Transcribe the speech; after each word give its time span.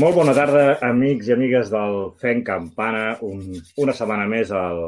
Molt 0.00 0.14
bona 0.16 0.32
tarda, 0.32 0.78
amics 0.86 1.26
i 1.28 1.32
amigues 1.34 1.68
del 1.68 1.94
Fent 2.22 2.38
Campana, 2.46 3.18
un, 3.26 3.40
una 3.84 3.92
setmana 3.92 4.24
més 4.30 4.48
al, 4.56 4.78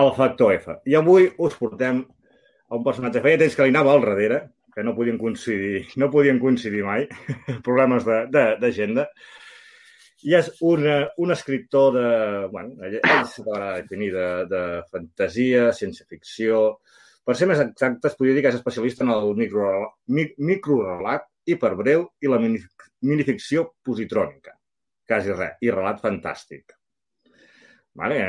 al 0.00 0.08
Factor 0.16 0.54
F. 0.54 0.76
I 0.88 0.96
avui 0.96 1.26
us 1.44 1.56
portem 1.58 1.98
a 2.00 2.78
un 2.78 2.86
personatge, 2.86 3.20
feia 3.26 3.40
temps 3.42 3.58
que 3.58 3.66
li 3.66 3.74
anava 3.74 3.92
al 3.92 4.06
darrere, 4.06 4.38
que 4.72 4.86
no 4.86 4.94
podien 4.96 5.18
coincidir, 5.20 5.82
no 6.00 6.08
podien 6.14 6.40
coincidir 6.40 6.80
mai, 6.86 7.04
problemes 7.68 8.08
d'agenda, 8.32 9.04
i 10.24 10.38
és 10.40 10.48
un, 10.64 10.88
un 11.20 11.36
escriptor 11.36 11.92
de... 11.98 12.08
Bueno, 12.56 12.72
ell, 12.88 12.98
s'acabarà 13.04 13.74
de 13.74 13.84
definir 13.84 14.12
de, 14.16 14.28
de 14.54 14.66
fantasia, 14.96 15.68
ciència-ficció... 15.76 16.66
Per 17.26 17.36
ser 17.36 17.52
més 17.52 17.60
exactes, 17.60 18.16
podria 18.16 18.38
dir 18.38 18.46
que 18.46 18.54
és 18.54 18.60
especialista 18.62 19.04
en 19.04 19.12
el 19.12 19.32
microrelat 19.36 20.36
micro 20.38 21.16
hiperbreu 21.46 22.08
i 22.22 22.30
la 22.30 22.40
minificció 23.02 23.74
positrònica. 23.84 24.56
Quasi 25.06 25.34
res. 25.34 25.56
I 25.62 25.70
relat 25.70 26.00
fantàstic. 26.02 26.72
Vale. 27.96 28.20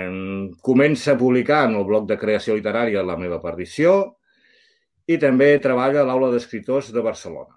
Comença 0.64 1.14
a 1.14 1.20
publicar 1.20 1.66
en 1.68 1.76
el 1.80 1.86
bloc 1.88 2.08
de 2.08 2.18
creació 2.20 2.56
literària 2.56 3.04
La 3.04 3.18
meva 3.20 3.42
perdició 3.44 4.16
i 5.08 5.18
també 5.20 5.60
treballa 5.64 6.02
a 6.04 6.08
l'Aula 6.08 6.32
d'Escriptors 6.34 6.92
de 6.96 7.02
Barcelona. 7.04 7.56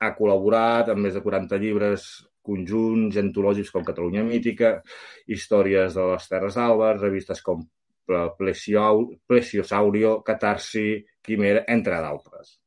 Ha 0.00 0.14
col·laborat 0.16 0.88
amb 0.92 1.00
més 1.06 1.14
de 1.16 1.22
40 1.24 1.58
llibres 1.60 2.00
conjunts 2.44 3.16
antològics 3.16 3.70
com 3.72 3.84
Catalunya 3.84 4.24
Mítica, 4.24 4.82
històries 5.26 5.94
de 5.96 6.04
les 6.10 6.28
Terres 6.28 6.56
Albes, 6.60 7.00
revistes 7.00 7.40
com 7.44 7.64
Plesiosaurio, 8.04 10.18
Catarsi, 10.26 11.04
Quimera, 11.24 11.64
entre 11.72 12.00
d'altres 12.04 12.58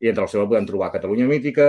i 0.00 0.10
entre 0.10 0.26
el 0.26 0.30
seu 0.30 0.44
podem 0.44 0.66
trobar 0.68 0.92
Catalunya 0.94 1.26
Mítica, 1.28 1.68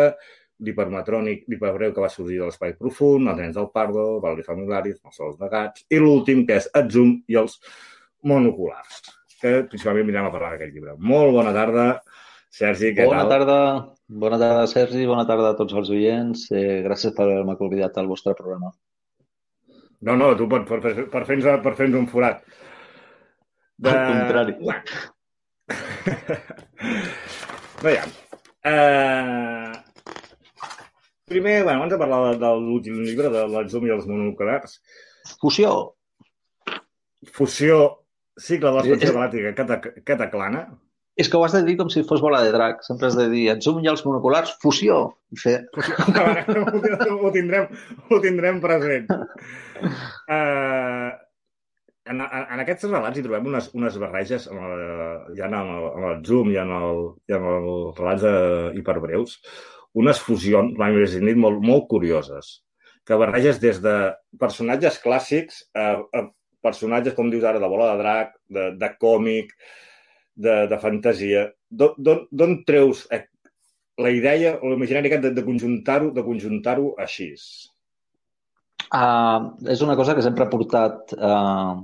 l'hipermatrònic, 0.64 1.44
l'hiperbreu 1.52 1.94
que 1.94 2.04
va 2.04 2.10
sorgir 2.10 2.40
de 2.42 2.48
l'espai 2.48 2.74
profund, 2.80 3.30
els 3.30 3.42
nens 3.42 3.58
del 3.58 3.70
Pardo, 3.74 4.06
Valerie 4.24 4.48
Familiaris, 4.48 4.98
els 5.06 5.20
sols 5.20 5.38
negats, 5.42 5.86
i 5.94 6.00
l'últim, 6.02 6.46
que 6.48 6.58
és 6.62 6.70
Atzum 6.78 7.12
i 7.30 7.38
els 7.38 7.60
monoculars, 8.26 9.04
que 9.42 9.52
principalment 9.70 10.10
vindrem 10.10 10.30
a 10.30 10.34
parlar 10.34 10.56
d'aquest 10.56 10.74
llibre. 10.74 10.96
Molt 10.98 11.36
bona 11.38 11.54
tarda, 11.56 11.86
Sergi, 12.58 12.94
què 12.96 13.06
bona 13.06 13.26
tal? 13.26 13.32
Tarda. 13.34 13.60
Bona 14.08 14.38
tarda, 14.42 14.64
Sergi, 14.72 15.04
bona 15.06 15.26
tarda 15.30 15.52
a 15.52 15.58
tots 15.60 15.74
els 15.78 15.90
oients. 15.94 16.48
Eh, 16.56 16.80
gràcies 16.86 17.14
per 17.14 17.28
haver-me 17.28 17.58
convidat 17.60 17.94
al 18.00 18.10
vostre 18.10 18.34
programa. 18.38 18.70
No, 20.08 20.14
no, 20.16 20.32
tu 20.38 20.48
per, 20.50 20.62
per, 20.70 20.80
per 21.12 21.24
fer-nos 21.28 21.62
per 21.66 21.74
fer 21.78 21.88
un 21.92 22.08
forat. 22.10 22.38
De... 23.78 23.90
Al 23.94 24.00
contrari. 24.10 24.54
Veiem. 27.86 28.10
Uh, 28.68 29.77
primer, 31.28 31.64
bueno, 31.64 31.80
abans 31.80 31.92
de 31.92 32.00
parlar 32.00 32.20
de, 32.32 32.40
de 32.40 32.52
l'últim 32.64 33.04
llibre, 33.04 33.30
de 33.34 33.46
l'Atzum 33.52 33.86
i 33.88 33.94
els 33.94 34.08
mononuclears... 34.08 34.80
Fusió. 35.42 35.72
Fusió, 37.36 37.80
cicle 38.40 38.72
de 38.72 38.76
l'expansió 38.78 39.16
galàctica 39.18 39.80
que 39.84 40.04
cataclana. 40.08 40.64
És 41.20 41.28
que 41.28 41.36
ho 41.36 41.44
has 41.44 41.56
de 41.58 41.64
dir 41.66 41.76
com 41.80 41.90
si 41.92 42.06
fos 42.08 42.22
bola 42.24 42.40
de 42.46 42.54
drac. 42.54 42.84
Sempre 42.86 43.10
has 43.10 43.18
de 43.18 43.28
dir 43.34 43.44
Atzum 43.52 43.82
i 43.84 43.90
els 43.92 44.06
monoculars, 44.08 44.56
fusió. 44.64 45.02
Fer... 45.42 45.58
ho, 45.84 47.32
tindrem, 47.36 47.68
ho 48.08 48.22
tindrem 48.24 48.64
present. 48.64 49.12
Uh, 50.28 51.12
en, 52.10 52.24
en 52.24 52.62
aquests 52.64 52.88
relats 52.88 53.20
hi 53.20 53.22
trobem 53.22 53.46
unes, 53.52 53.68
unes 53.78 53.98
barreges, 54.02 54.48
amb 54.50 54.64
el, 54.66 54.82
ja 55.38 55.46
en 55.46 55.54
el, 55.60 55.70
en 55.92 56.06
el 56.10 56.18
Zoom 56.26 56.50
i 56.50 56.58
en, 56.58 56.72
el, 56.74 57.04
i 57.30 57.36
en 57.38 57.46
els 57.52 58.00
relats 58.00 58.26
de 58.26 58.34
hiperbreus, 58.80 59.38
unes 59.98 60.22
fusions, 60.22 60.78
més 60.78 61.16
dit, 61.18 61.38
molt, 61.40 61.62
molt 61.64 61.88
curioses, 61.92 62.58
que 63.08 63.18
barreges 63.20 63.62
des 63.64 63.80
de 63.84 63.96
personatges 64.40 65.00
clàssics 65.04 65.64
a, 65.74 65.90
a 66.02 66.28
personatges, 66.64 67.16
com 67.18 67.32
dius 67.32 67.46
ara, 67.48 67.62
de 67.64 67.70
bola 67.72 67.94
de 67.94 68.02
drac, 68.04 68.36
de, 68.52 68.70
de 68.78 68.92
còmic, 69.02 69.54
de, 70.38 70.60
de 70.70 70.80
fantasia. 70.82 71.48
D'on 71.70 72.58
treus 72.68 73.06
eh, 73.12 73.26
la 73.98 74.12
idea 74.14 74.58
o 74.62 74.70
l'imaginari 74.70 75.10
de, 75.18 75.32
de 75.34 75.46
conjuntar-ho 75.46 76.12
de 76.14 76.24
conjuntar-ho 76.26 76.94
així? 77.02 77.32
Uh, 78.88 79.58
és 79.74 79.82
una 79.84 79.98
cosa 80.00 80.14
que 80.16 80.24
sempre 80.24 80.46
ha 80.46 80.52
portat 80.52 81.16
uh, 81.18 81.82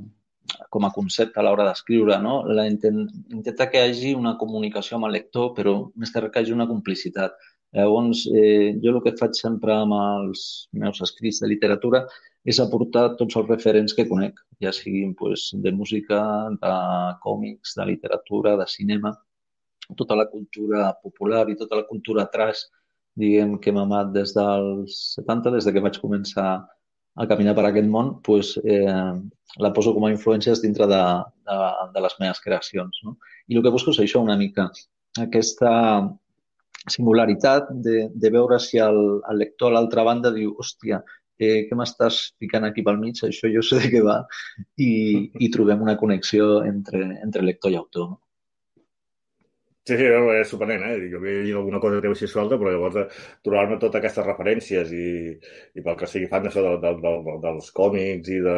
com 0.71 0.85
a 0.85 0.91
concepte 0.93 1.39
a 1.39 1.43
l'hora 1.43 1.65
d'escriure, 1.67 2.19
no? 2.21 2.43
La 2.47 2.67
intent, 2.69 3.01
intenta 3.33 3.67
que 3.71 3.81
hi 3.81 3.89
hagi 3.89 4.13
una 4.15 4.35
comunicació 4.39 4.97
amb 4.97 5.09
el 5.09 5.17
lector, 5.17 5.51
però 5.57 5.75
més 5.99 6.13
que 6.13 6.21
que 6.29 6.39
hi 6.39 6.45
hagi 6.45 6.55
una 6.55 6.69
complicitat. 6.69 7.35
Llavors, 7.73 8.27
eh, 8.29 8.75
jo 8.83 8.91
el 8.93 9.01
que 9.05 9.15
faig 9.17 9.33
sempre 9.37 9.73
amb 9.73 9.95
els 9.97 10.43
meus 10.77 11.01
escrits 11.01 11.41
de 11.41 11.49
literatura 11.49 12.03
és 12.45 12.59
aportar 12.59 13.15
tots 13.19 13.37
els 13.39 13.49
referents 13.49 13.95
que 13.97 14.05
conec, 14.09 14.39
ja 14.61 14.73
siguin 14.75 15.13
pues, 15.17 15.49
de 15.65 15.71
música, 15.71 16.19
de 16.61 16.73
còmics, 17.23 17.73
de 17.79 17.87
literatura, 17.93 18.55
de 18.59 18.67
cinema, 18.67 19.13
tota 19.97 20.15
la 20.19 20.27
cultura 20.29 20.91
popular 21.01 21.47
i 21.49 21.57
tota 21.59 21.81
la 21.81 21.87
cultura 21.89 22.27
trash, 22.33 22.65
diguem, 23.19 23.57
que 23.63 23.73
m'ha 23.73 23.87
amat 23.87 24.13
des 24.13 24.33
dels 24.35 24.99
70, 25.17 25.53
des 25.55 25.65
de 25.65 25.73
que 25.73 25.83
vaig 25.85 25.99
començar 26.01 26.49
a 27.13 27.27
caminar 27.29 27.53
per 27.57 27.67
aquest 27.67 27.89
món, 27.89 28.15
pues, 28.25 28.55
eh, 28.65 29.13
la 29.61 29.73
poso 29.73 29.93
com 29.93 30.05
a 30.05 30.11
influències 30.13 30.61
dintre 30.61 30.87
de, 30.89 31.03
de, 31.49 31.57
de 31.93 32.03
les 32.05 32.17
meves 32.19 32.41
creacions. 32.41 33.01
No? 33.05 33.17
I 33.47 33.57
el 33.57 33.65
que 33.65 33.73
busco 33.73 33.93
és 33.93 34.01
això 34.01 34.21
una 34.21 34.37
mica, 34.37 34.69
aquesta 35.21 35.71
singularitat 36.91 37.69
de, 37.85 38.07
de 38.13 38.31
veure 38.33 38.59
si 38.59 38.81
el, 38.83 38.99
el 39.29 39.39
lector 39.43 39.71
a 39.71 39.77
l'altra 39.77 40.05
banda 40.07 40.33
diu 40.35 40.55
hòstia, 40.59 41.03
eh, 41.39 41.63
què 41.69 41.77
m'estàs 41.77 42.19
ficant 42.41 42.67
aquí 42.67 42.83
pel 42.85 42.99
mig? 43.01 43.21
Això 43.27 43.51
jo 43.51 43.63
sé 43.65 43.81
de 43.83 43.93
què 43.93 44.03
va. 44.05 44.19
I, 44.77 44.91
i 45.39 45.51
trobem 45.53 45.81
una 45.85 45.97
connexió 45.99 46.61
entre, 46.67 47.05
entre 47.23 47.45
lector 47.47 47.73
i 47.73 47.79
autor. 47.81 48.13
No? 48.13 48.23
Sí, 49.83 49.97
sí, 49.99 50.05
és 50.07 50.47
sorprenent, 50.47 50.83
eh? 50.87 51.07
Jo 51.11 51.17
havia 51.19 51.39
llegit 51.41 51.57
alguna 51.59 51.79
cosa 51.83 51.97
teva 52.03 52.15
així 52.15 52.27
suelta, 52.31 52.55
però 52.59 52.71
llavors 52.71 52.99
eh, 53.01 53.03
trobar-me 53.43 53.75
totes 53.81 53.99
aquestes 53.99 54.23
referències 54.23 54.93
i, 54.95 55.07
i 55.75 55.83
pel 55.83 55.97
que 55.99 56.07
sigui 56.07 56.29
fan 56.31 56.45
d'això 56.45 56.63
de, 56.63 56.71
de, 56.85 56.91
de, 57.03 57.11
de, 57.25 57.33
dels 57.43 57.67
còmics 57.79 58.31
i 58.31 58.39
de, 58.45 58.55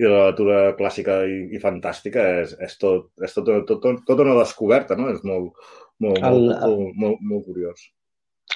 i 0.00 0.02
de 0.02 0.10
la 0.10 0.24
lectura 0.32 0.56
clàssica 0.80 1.20
i, 1.30 1.36
i 1.54 1.62
fantàstica 1.62 2.24
és, 2.40 2.56
és, 2.66 2.74
tot, 2.82 3.12
és 3.22 3.38
tot, 3.38 3.52
tot, 3.52 3.78
tot, 3.86 4.02
tot 4.08 4.24
una 4.26 4.34
descoberta, 4.40 4.98
no? 4.98 5.12
És 5.14 5.22
molt, 5.30 5.62
molt, 6.04 6.22
el, 6.28 6.46
molt, 6.46 6.62
molt, 6.68 6.96
molt, 7.04 7.26
molt 7.32 7.46
curiós. 7.50 7.84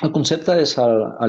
El 0.05 0.13
concepte 0.13 0.57
és 0.61 0.75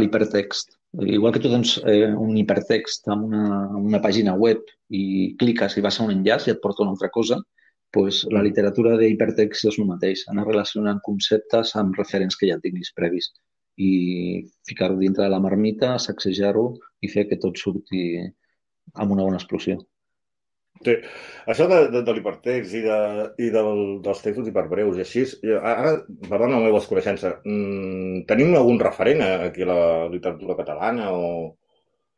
l'hipertext. 0.01 0.75
Igual 1.17 1.33
que 1.35 1.41
tu 1.43 1.51
tens 1.51 1.75
eh, 1.85 2.07
un 2.09 2.35
hipertext 2.39 3.07
amb 3.13 3.27
una, 3.27 3.59
una 3.79 4.01
pàgina 4.03 4.33
web 4.35 4.63
i 4.89 5.03
cliques 5.39 5.77
i 5.77 5.83
vas 5.85 5.99
a 5.99 6.07
un 6.07 6.13
enllaç 6.15 6.47
i 6.47 6.53
et 6.55 6.61
porta 6.63 6.83
una 6.83 6.95
altra 6.95 7.11
cosa, 7.13 7.37
pues, 7.95 8.23
la 8.33 8.43
literatura 8.43 8.95
d'hipertext 8.99 9.69
és 9.69 9.77
el 9.79 9.87
mateix, 9.89 10.23
anar 10.31 10.47
relacionant 10.47 10.99
conceptes 11.05 11.75
amb 11.79 11.99
referents 11.99 12.39
que 12.39 12.49
ja 12.49 12.59
tinguis 12.63 12.91
previs 12.95 13.31
i 13.77 13.91
ficar-ho 14.67 14.97
dintre 14.97 15.23
de 15.23 15.29
la 15.29 15.39
marmita, 15.39 15.95
sacsejar-ho 16.01 16.65
i 17.05 17.11
fer 17.13 17.27
que 17.29 17.37
tot 17.41 17.59
surti 17.61 18.01
amb 18.95 19.13
una 19.13 19.23
bona 19.27 19.37
explosió. 19.37 19.77
Sí. 20.85 20.93
Això 21.49 21.65
de, 21.71 21.77
de, 21.93 22.01
de 22.05 22.13
l'hipertext 22.15 22.75
i, 22.77 22.81
de, 22.85 22.97
i 23.41 23.51
del, 23.53 23.83
dels 24.05 24.23
textos 24.23 24.49
hiperbreus 24.49 24.99
i 24.99 25.03
així, 25.05 25.23
ara, 25.57 25.93
perdona 26.27 26.59
la 26.59 26.65
meva 26.67 26.81
desconeixença, 26.81 27.37
mmm, 27.43 28.25
tenim 28.29 28.55
algun 28.55 28.81
referent 28.83 29.23
aquí 29.27 29.65
a 29.65 29.69
la 29.71 29.81
literatura 30.11 30.57
catalana 30.59 31.13
o, 31.15 31.29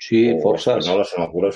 sí, 0.02 0.32
o 0.34 0.40
forces. 0.44 0.82
espanyola, 0.82 1.06
si 1.08 1.22
no 1.22 1.52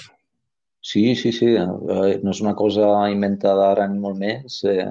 Sí, 0.84 1.16
sí, 1.16 1.32
sí. 1.32 1.48
Eh, 1.56 2.20
no 2.24 2.32
és 2.34 2.42
una 2.44 2.54
cosa 2.60 2.88
inventada 3.10 3.70
ara 3.72 3.86
ni 3.88 4.02
molt 4.04 4.20
més. 4.20 4.58
Eh, 4.68 4.84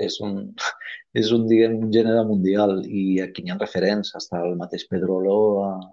és 0.00 0.16
un, 0.24 0.38
és 1.20 1.32
un, 1.36 1.44
diguem, 1.50 1.76
un 1.84 1.90
gènere 1.92 2.24
mundial 2.24 2.78
i 2.88 3.20
aquí 3.20 3.44
hi 3.44 3.52
ha 3.52 3.58
referents. 3.60 4.14
Hasta 4.16 4.40
el 4.46 4.56
mateix 4.60 4.86
Pedrolo 4.88 5.36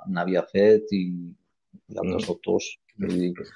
n'havia 0.08 0.46
fet 0.48 0.96
i, 0.96 1.04
i 1.12 2.00
altres 2.00 2.24
mm. 2.24 2.32
autors. 2.32 2.72
Vull 3.02 3.20
dir, 3.20 3.50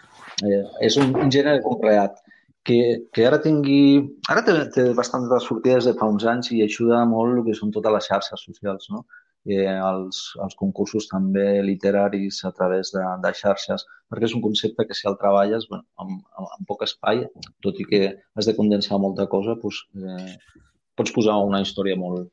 eh, 0.47 0.61
és 0.87 0.97
un, 1.01 1.15
un 1.23 1.31
gènere 1.33 1.63
conreat 1.65 2.19
que, 2.67 2.77
que 3.13 3.25
ara 3.27 3.41
tingui... 3.41 3.81
Ara 4.29 4.43
té, 4.47 4.57
té 4.75 4.85
bastantes 4.97 5.47
sortides 5.49 5.89
de 5.89 5.95
fa 5.97 6.09
uns 6.13 6.27
anys 6.29 6.51
i 6.55 6.61
ajuda 6.65 7.01
molt 7.09 7.39
el 7.39 7.45
que 7.47 7.57
són 7.57 7.73
totes 7.75 7.97
les 7.97 8.09
xarxes 8.11 8.45
socials, 8.49 8.89
no? 8.93 9.05
eh, 9.45 9.77
els, 9.77 10.19
els 10.43 10.57
concursos 10.59 11.07
també 11.09 11.61
literaris 11.65 12.43
a 12.45 12.51
través 12.57 12.91
de, 12.95 13.03
de 13.23 13.31
xarxes, 13.37 13.85
perquè 14.09 14.29
és 14.29 14.35
un 14.37 14.43
concepte 14.45 14.85
que 14.87 14.97
si 14.97 15.07
el 15.09 15.17
treballes 15.21 15.67
bueno, 15.69 15.87
amb, 16.03 16.19
amb, 16.37 16.51
amb 16.57 16.69
poc 16.69 16.85
espai, 16.87 17.25
tot 17.65 17.79
i 17.81 17.87
que 17.89 18.03
has 18.35 18.49
de 18.49 18.55
condensar 18.57 19.01
molta 19.01 19.27
cosa, 19.31 19.57
doncs, 19.63 19.81
eh, 19.97 20.61
pots 20.99 21.13
posar 21.15 21.39
una 21.47 21.61
història 21.65 21.97
molt, 21.97 22.29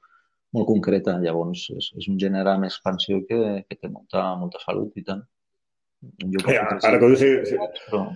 molt 0.56 0.68
concreta. 0.68 1.16
Llavors, 1.22 1.68
és, 1.76 1.90
és 1.96 2.08
un 2.12 2.20
gènere 2.20 2.54
amb 2.54 2.68
expansió 2.68 3.22
que, 3.28 3.40
que 3.68 3.80
té 3.80 3.90
molta, 3.92 4.28
molta 4.40 4.60
salut 4.64 4.96
i 5.00 5.06
tant. 5.08 5.24
Jo 6.22 6.42
ja, 6.46 6.64
ara 6.78 6.98
que 6.98 7.04
ho 7.04 7.12
dius, 7.12 7.22
sí, 7.22 7.30
sí. 7.52 7.60
Però... 7.88 8.06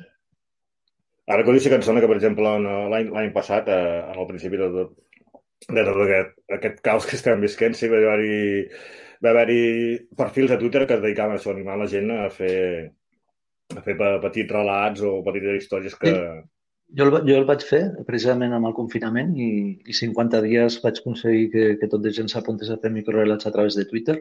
Ara 1.33 1.43
que 1.43 1.51
ho 1.51 1.55
dius, 1.57 1.65
sí 1.65 1.71
que 1.71 1.79
em 1.81 1.87
sona 1.87 2.03
que, 2.03 2.11
per 2.11 2.19
exemple, 2.19 2.57
l'any 2.93 3.31
passat, 3.35 3.71
eh, 3.71 4.01
en 4.13 4.19
el 4.19 4.29
principi 4.31 4.61
de, 4.61 4.87
de 5.69 5.85
tot 5.87 6.03
aquest, 6.07 6.35
aquest 6.59 6.83
caos 6.87 7.07
que 7.09 7.19
estem 7.19 7.43
visquent, 7.43 7.79
sí 7.79 7.89
que 7.89 7.99
va 7.99 8.15
haver-hi 8.15 8.67
va 9.23 9.31
haver-hi 9.31 9.63
perfils 10.19 10.51
a 10.51 10.59
Twitter 10.59 10.87
que 10.87 10.97
es 10.99 11.03
dedicaven 11.03 11.37
a 11.37 11.41
això, 11.41 11.53
animar 11.55 11.79
la 11.79 11.89
gent 11.91 12.11
a 12.15 12.27
fer, 12.35 12.57
a 13.77 13.83
fer 13.85 13.95
petits 14.25 14.51
relats 14.51 15.05
o 15.07 15.21
petites 15.27 15.63
històries 15.63 15.95
que... 15.99 16.15
Sí. 16.17 16.49
Jo 16.99 17.07
el, 17.07 17.15
jo 17.25 17.37
el 17.39 17.47
vaig 17.49 17.63
fer 17.65 17.81
precisament 18.05 18.53
amb 18.53 18.69
el 18.69 18.75
confinament 18.77 19.31
i, 19.41 19.53
i 19.89 19.95
50 19.97 20.43
dies 20.45 20.75
vaig 20.83 20.99
aconseguir 21.01 21.47
que, 21.55 21.63
que 21.81 21.89
tot 21.89 22.03
de 22.05 22.13
gent 22.13 22.29
s'apuntés 22.29 22.69
a 22.69 22.77
fer 22.83 22.91
microrelats 22.93 23.49
a 23.49 23.53
través 23.55 23.79
de 23.79 23.87
Twitter. 23.89 24.19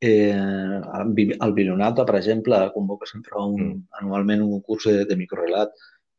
Eh, 0.00 0.30
el 0.34 1.52
Bilionata, 1.56 2.04
per 2.04 2.16
exemple, 2.18 2.58
convoca 2.74 3.06
sempre 3.06 3.38
un, 3.40 3.56
mm. 3.56 3.82
anualment 4.02 4.44
un 4.44 4.60
curs 4.60 4.88
de, 4.90 5.04
de 5.08 5.16
microrelat 5.16 5.74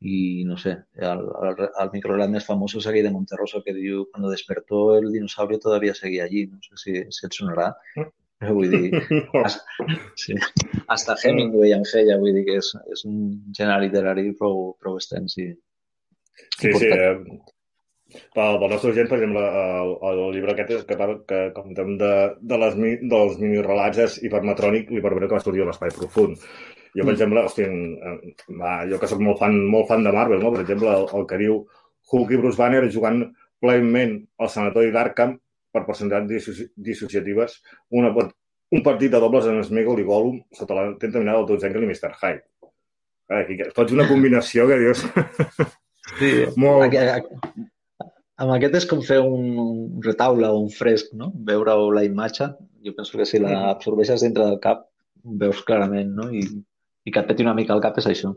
i 0.05 0.43
no 0.45 0.57
sé, 0.59 0.75
el, 0.97 1.21
el, 1.47 1.61
el 1.67 1.91
microrelat 1.93 2.31
més 2.33 2.45
famós 2.45 2.75
és 2.77 2.87
aquell 2.89 3.07
de 3.07 3.13
Monterroso 3.13 3.61
que 3.65 3.73
diu 3.73 4.03
quan 4.11 4.27
despertó 4.29 4.83
el 4.97 5.11
dinosaurio 5.13 5.59
todavía 5.59 5.95
seguia 5.95 6.25
allí, 6.25 6.45
no 6.47 6.59
sé 6.61 6.79
si, 6.81 6.95
si 7.09 7.27
et 7.27 7.37
sonarà. 7.37 7.71
Mm. 7.95 8.11
Però 8.35 8.51
vull 8.51 8.73
dir, 8.73 8.99
hasta, 9.47 9.85
sí, 10.19 10.35
hasta 10.91 11.15
Hemingway 11.23 11.71
en 11.71 11.85
feia, 11.87 12.17
vull 12.19 12.35
dir 12.35 12.43
que 12.49 12.57
és, 12.59 12.73
és 12.91 13.05
un 13.07 13.21
gènere 13.55 13.85
literari 13.85 14.33
prou, 14.35 14.73
prou 14.81 14.97
extens 14.99 15.37
i, 15.39 15.53
Sí, 16.59 16.73
sí. 16.73 16.87
Eh, 16.87 17.39
pel, 18.35 18.59
pel 18.61 18.71
nostre 18.73 18.93
gent, 18.97 19.09
per 19.11 19.19
exemple, 19.19 19.43
el, 19.79 19.93
el 20.11 20.21
llibre 20.35 20.55
aquest 20.55 20.87
que, 20.89 21.09
que 21.29 21.41
comentem 21.55 21.95
de, 22.01 22.13
de 22.53 22.59
les, 22.61 22.79
dels 23.15 23.37
mini-relats 23.41 24.01
és 24.05 24.17
hipermetrònic, 24.27 24.91
l'hipermetrònic 24.91 25.33
que 25.33 25.39
va 25.39 25.43
sortir 25.45 25.65
a 25.65 25.69
l'Espai 25.69 25.93
Profund. 25.95 26.37
Jo, 26.95 27.03
per 27.03 27.09
mm. 27.09 27.15
exemple, 27.15 27.43
hosti, 27.43 27.65
va, 28.61 28.75
jo 28.89 28.99
que 29.01 29.09
sóc 29.11 29.23
molt 29.23 29.41
fan, 29.41 29.57
molt 29.71 29.89
fan 29.89 30.05
de 30.05 30.13
Marvel, 30.15 30.39
no? 30.43 30.53
per 30.55 30.63
exemple, 30.63 30.93
el, 30.95 31.09
el 31.19 31.27
que 31.27 31.41
diu 31.41 31.59
Hulk 32.11 32.31
i 32.31 32.39
Bruce 32.39 32.59
Banner 32.61 32.85
jugant 32.93 33.23
plenament 33.63 34.17
al 34.39 34.51
sanatori 34.51 34.93
d'Arkham 34.95 35.35
per 35.75 35.83
personalitats 35.87 36.71
dissociatives, 36.87 37.59
una, 37.99 38.11
un 38.15 38.83
partit 38.85 39.11
de 39.11 39.21
dobles 39.21 39.47
en 39.51 39.63
Smigol 39.63 40.01
i 40.01 40.07
Gollum 40.07 40.39
sota 40.55 40.77
la 40.77 40.85
tenta 41.01 41.19
mirada 41.19 41.43
del 41.49 41.67
Engel 41.67 41.83
i 41.83 41.91
Mr. 41.91 42.13
Hyde. 42.21 42.45
Aquí, 43.35 43.57
fots 43.75 43.95
una 43.95 44.07
combinació 44.07 44.67
que 44.69 44.79
dius... 44.81 45.01
Sí, 46.19 46.31
molt... 46.61 46.93
amb 48.41 48.55
aquest 48.55 48.79
és 48.81 48.89
com 48.89 49.01
fer 49.05 49.21
un, 49.23 49.47
un 49.61 50.03
retaule 50.03 50.49
o 50.51 50.59
un 50.65 50.69
fresc, 50.73 51.13
no? 51.19 51.31
Veure 51.47 51.77
la 51.95 52.03
imatge, 52.07 52.51
jo 52.85 52.93
penso 52.97 53.17
que 53.17 53.27
si 53.29 53.41
la 53.41 53.55
absorbeixes 53.71 54.25
dintre 54.25 54.45
del 54.49 54.61
cap, 54.63 54.85
veus 55.41 55.63
clarament, 55.67 56.11
no? 56.19 56.29
I, 56.33 56.43
i 57.05 57.13
que 57.13 57.21
et 57.21 57.29
peti 57.29 57.45
una 57.45 57.55
mica 57.57 57.75
el 57.75 57.83
cap 57.83 57.97
és 58.01 58.07
això. 58.11 58.35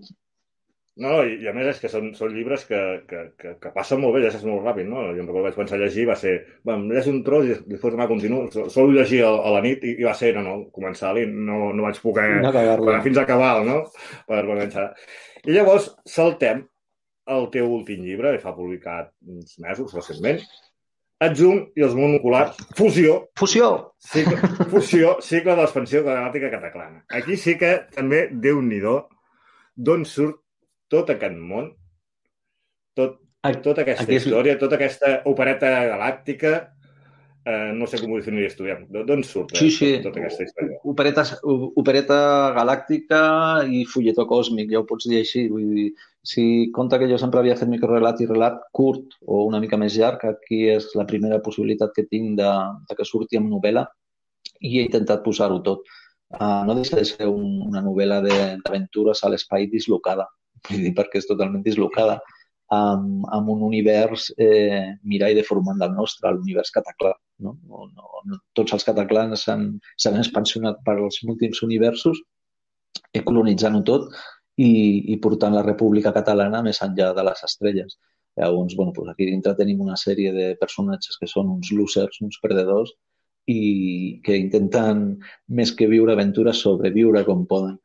No, 0.98 1.20
i, 1.22 1.36
i 1.44 1.46
a 1.46 1.52
més 1.54 1.68
és 1.70 1.76
que 1.78 1.88
són, 1.90 2.08
són 2.18 2.32
llibres 2.34 2.64
que, 2.66 2.78
que, 3.06 3.20
que, 3.38 3.52
que 3.62 3.70
passen 3.74 4.00
molt 4.02 4.16
bé, 4.16 4.24
ja 4.24 4.32
saps 4.34 4.46
molt 4.48 4.64
ràpid, 4.66 4.88
no? 4.90 5.04
Jo 5.14 5.22
em 5.22 5.28
recordo 5.28 5.44
que 5.44 5.46
vaig 5.46 5.58
començar 5.58 5.76
a 5.76 5.82
llegir, 5.84 6.08
va 6.08 6.16
ser, 6.18 6.32
bueno, 6.66 6.88
llegeixo 6.88 7.12
un 7.14 7.20
tros 7.26 7.46
i 7.46 7.52
després 7.70 7.94
demà 7.94 8.08
continuo, 8.10 8.66
sol 8.74 8.90
llegir 8.96 9.20
a, 9.26 9.30
a 9.30 9.52
la 9.54 9.60
nit 9.62 9.86
i, 9.86 9.94
i 10.02 10.08
va 10.08 10.16
ser, 10.18 10.32
no, 10.34 10.42
no, 10.46 10.56
començar 10.74 11.12
i 11.22 11.28
no, 11.30 11.68
no 11.70 11.86
vaig 11.86 12.00
poder 12.02 12.26
no 12.42 12.50
fins 13.04 13.20
a 13.20 13.26
acabar, 13.28 13.52
no? 13.68 13.84
Per 14.26 14.42
començar. 14.48 14.88
I 15.46 15.54
llavors 15.54 15.92
saltem 16.02 16.66
el 17.34 17.48
teu 17.52 17.68
últim 17.72 18.02
llibre, 18.06 18.32
que 18.34 18.42
fa 18.42 18.54
publicat 18.56 19.12
uns 19.28 19.58
mesos, 19.62 19.94
recentment, 19.96 20.40
Adjunc 21.18 21.72
i 21.74 21.82
els 21.82 21.96
monoculars, 21.98 22.58
fusió. 22.78 23.14
Fusió. 23.38 23.68
Cicle, 23.98 24.36
fusió, 24.70 25.16
cicle 25.24 25.56
d'expansió 25.58 26.04
galàctica 26.06 26.50
cataclana. 26.52 27.02
Aquí 27.10 27.34
sí 27.36 27.56
que 27.58 27.72
també, 27.96 28.28
déu 28.30 28.60
nhi 28.62 28.78
d'on 28.78 30.04
surt 30.06 30.38
tot 30.88 31.10
aquest 31.10 31.34
món, 31.34 31.72
tot, 32.94 33.18
tota 33.64 33.82
aquesta 33.82 34.06
Aquí 34.06 34.20
és... 34.20 34.28
història, 34.28 34.54
tota 34.62 34.78
aquesta 34.78 35.16
opereta 35.26 35.72
galàctica, 35.90 36.54
eh, 37.48 37.72
no 37.74 37.86
sé 37.88 38.00
com 38.00 38.12
ho 38.12 38.18
definiries 38.18 38.56
tu, 38.58 38.66
d'on 39.08 39.22
surt 39.24 39.54
sí, 39.56 39.70
sí. 39.72 39.90
tota 40.04 40.20
aquesta 40.20 40.44
història? 40.44 40.78
Opereta, 40.92 41.24
opereta 41.80 42.18
galàctica 42.56 43.20
i 43.72 43.84
fulletó 43.88 44.26
còsmic, 44.28 44.70
ja 44.74 44.82
ho 44.82 44.86
pots 44.88 45.08
dir 45.08 45.22
així. 45.22 45.46
Vull 45.52 45.68
dir, 45.76 45.86
si 46.32 46.44
compta 46.76 46.98
que 47.00 47.08
jo 47.10 47.18
sempre 47.20 47.40
havia 47.40 47.56
fet 47.58 47.70
microrelat 47.72 48.20
i 48.20 48.28
relat 48.28 48.60
curt 48.76 49.16
o 49.24 49.44
una 49.48 49.62
mica 49.64 49.80
més 49.80 49.96
llarg, 49.96 50.26
aquí 50.28 50.66
és 50.74 50.90
la 50.98 51.06
primera 51.08 51.40
possibilitat 51.44 51.94
que 51.96 52.08
tinc 52.10 52.36
de, 52.40 52.50
de 52.88 52.98
que 52.98 53.08
surti 53.08 53.40
amb 53.40 53.52
novel·la 53.54 53.86
i 54.60 54.78
he 54.78 54.88
intentat 54.88 55.24
posar-ho 55.24 55.62
tot. 55.64 55.86
Uh, 56.28 56.60
no 56.68 56.74
deixa 56.76 56.98
de 56.98 57.06
ser 57.08 57.28
un, 57.30 57.62
una 57.70 57.80
novel·la 57.80 58.18
d'aventures 58.26 59.22
a 59.24 59.30
l'espai 59.32 59.70
dislocada, 59.72 60.26
vull 60.68 60.82
dir, 60.84 60.92
perquè 60.98 61.22
és 61.22 61.30
totalment 61.30 61.64
dislocada 61.64 62.18
amb, 62.76 63.24
amb 63.32 63.48
un 63.54 63.62
univers 63.70 64.28
eh, 64.36 64.98
mirall 65.08 65.38
deformant 65.38 65.80
del 65.80 65.94
nostre, 65.96 66.34
l'univers 66.34 66.74
cataclà. 66.74 67.14
No? 67.44 67.54
No, 67.70 67.86
no, 68.26 68.40
tots 68.58 68.74
els 68.76 68.86
cataclans 68.86 69.46
s'han 69.46 70.18
expansionat 70.20 70.82
per 70.86 70.96
als 70.98 71.20
últims 71.24 71.62
universos, 71.66 72.20
colonitzant-ho 73.24 73.82
tot 73.86 74.08
i, 74.58 74.70
i 75.12 75.16
portant 75.22 75.54
la 75.54 75.64
República 75.66 76.12
Catalana 76.14 76.62
més 76.66 76.80
enllà 76.84 77.12
de 77.16 77.24
les 77.28 77.44
estrelles. 77.46 77.98
Llavors, 78.38 78.74
bueno, 78.78 78.94
doncs 78.94 79.12
aquí 79.12 79.26
dintre 79.26 79.54
tenim 79.58 79.80
una 79.82 79.96
sèrie 79.98 80.32
de 80.34 80.48
personatges 80.60 81.18
que 81.18 81.26
són 81.30 81.50
uns 81.56 81.70
losers, 81.74 82.20
uns 82.22 82.38
perdedors, 82.42 82.92
i 83.48 84.20
que 84.24 84.36
intenten, 84.36 85.06
més 85.48 85.72
que 85.74 85.88
viure 85.90 86.14
aventures, 86.14 86.60
sobreviure 86.62 87.24
com 87.26 87.46
poden. 87.50 87.78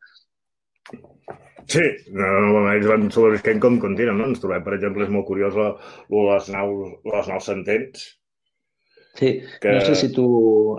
Sí, 1.72 1.86
no, 2.12 2.66
ells 2.74 2.90
van 2.90 3.08
sobrevisquent 3.16 3.62
com 3.64 3.80
continuen, 3.80 4.20
no? 4.20 4.28
Ens 4.34 4.42
trobem, 4.44 4.66
per 4.66 4.76
exemple, 4.76 5.06
és 5.08 5.14
molt 5.14 5.26
curiós 5.30 5.56
les 5.56 6.50
naus, 6.52 6.92
les 7.08 7.32
naus 7.32 7.48
sentents. 7.48 8.10
Sí, 9.14 9.44
que... 9.62 9.72
no 9.72 9.82
sé 9.82 9.96
si 9.96 10.10
tu 10.12 10.26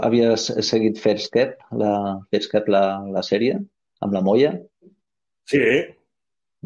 havies 0.02 0.48
seguit 0.66 0.98
First 0.98 1.31
Cap, 1.34 1.60
la, 1.70 2.19
First 2.34 2.50
Cap, 2.50 2.69
la, 2.69 2.98
la 3.14 3.22
sèrie, 3.22 3.60
amb 4.02 4.16
la 4.16 4.22
Moya. 4.26 4.56
Sí, 5.46 5.60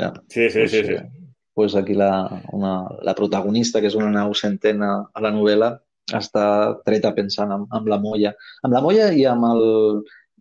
ja. 0.01 0.13
sí, 0.29 0.49
sí, 0.49 0.59
pues, 0.63 0.71
sí, 0.71 0.85
sí. 0.85 0.97
Eh, 0.97 1.11
pues 1.59 1.75
aquí 1.75 1.95
la, 1.95 2.43
una, 2.53 2.87
la 3.03 3.15
protagonista, 3.19 3.83
que 3.83 3.91
és 3.91 3.99
una 3.99 4.13
nau 4.15 4.33
centena 4.39 4.93
a 5.13 5.23
la 5.25 5.33
novel·la, 5.35 5.73
està 6.17 6.45
treta 6.87 7.13
pensant 7.17 7.53
amb, 7.53 7.69
amb 7.75 7.91
la 7.91 7.99
Moya. 8.01 8.33
Amb 8.65 8.77
la 8.77 8.83
Moya 8.85 9.11
i 9.13 9.27
amb 9.29 9.49
el, 9.51 9.65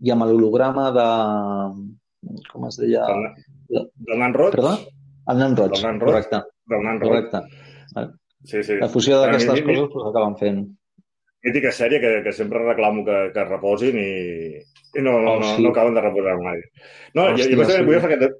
i 0.06 0.14
amb 0.14 0.28
l'holograma 0.30 0.92
de... 0.96 1.08
com 2.54 2.68
es 2.70 2.80
deia? 2.80 3.04
Del 3.68 4.22
Nan 4.22 4.36
Roig? 4.38 4.56
Perdó? 4.56 4.78
El 5.28 5.42
Nan 5.42 5.58
Roig, 5.60 5.76
Nan 5.84 6.00
Roig. 6.00 6.14
correcte. 6.14 6.44
Del 6.72 6.86
Nan 6.86 7.02
Roig. 7.02 7.12
Correcte. 7.12 8.08
Sí, 8.48 8.64
sí. 8.64 8.78
La 8.80 8.88
fusió 8.88 9.20
d'aquestes 9.20 9.64
coses 9.66 9.90
pues, 9.92 10.06
acaben 10.08 10.38
fent. 10.40 10.62
Mítica 11.46 11.72
sèrie 11.72 12.02
que, 12.02 12.12
que 12.26 12.34
sempre 12.34 12.64
reclamo 12.64 13.04
que, 13.06 13.18
que 13.36 13.46
reposin 13.46 13.98
i, 14.02 14.12
i 14.98 15.04
no, 15.06 15.20
no, 15.22 15.38
oh, 15.38 15.44
sí. 15.44 15.62
no, 15.62 15.68
no 15.68 15.74
acaben 15.74 15.96
de 15.96 16.04
reposar 16.04 16.36
mai. 16.42 16.64
No, 17.14 17.28
Hòstia, 17.30 17.46
i, 17.46 17.54
i 17.54 17.68
sí. 17.70 17.84
vull 17.88 18.08
que 18.14 18.32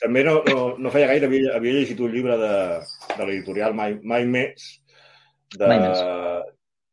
també 0.00 0.24
no, 0.24 0.38
no, 0.48 0.62
no 0.80 0.92
feia 0.94 1.10
gaire, 1.10 1.28
havia, 1.28 1.52
havia 1.58 1.76
llegit 1.76 2.00
un 2.00 2.14
llibre 2.14 2.38
de, 2.40 2.54
de 3.12 3.26
l'editorial 3.26 3.76
Mai, 3.76 3.98
Mai 4.00 4.24
Més, 4.24 4.70
de, 5.52 5.66
Mai 5.66 5.82
Més 5.84 6.00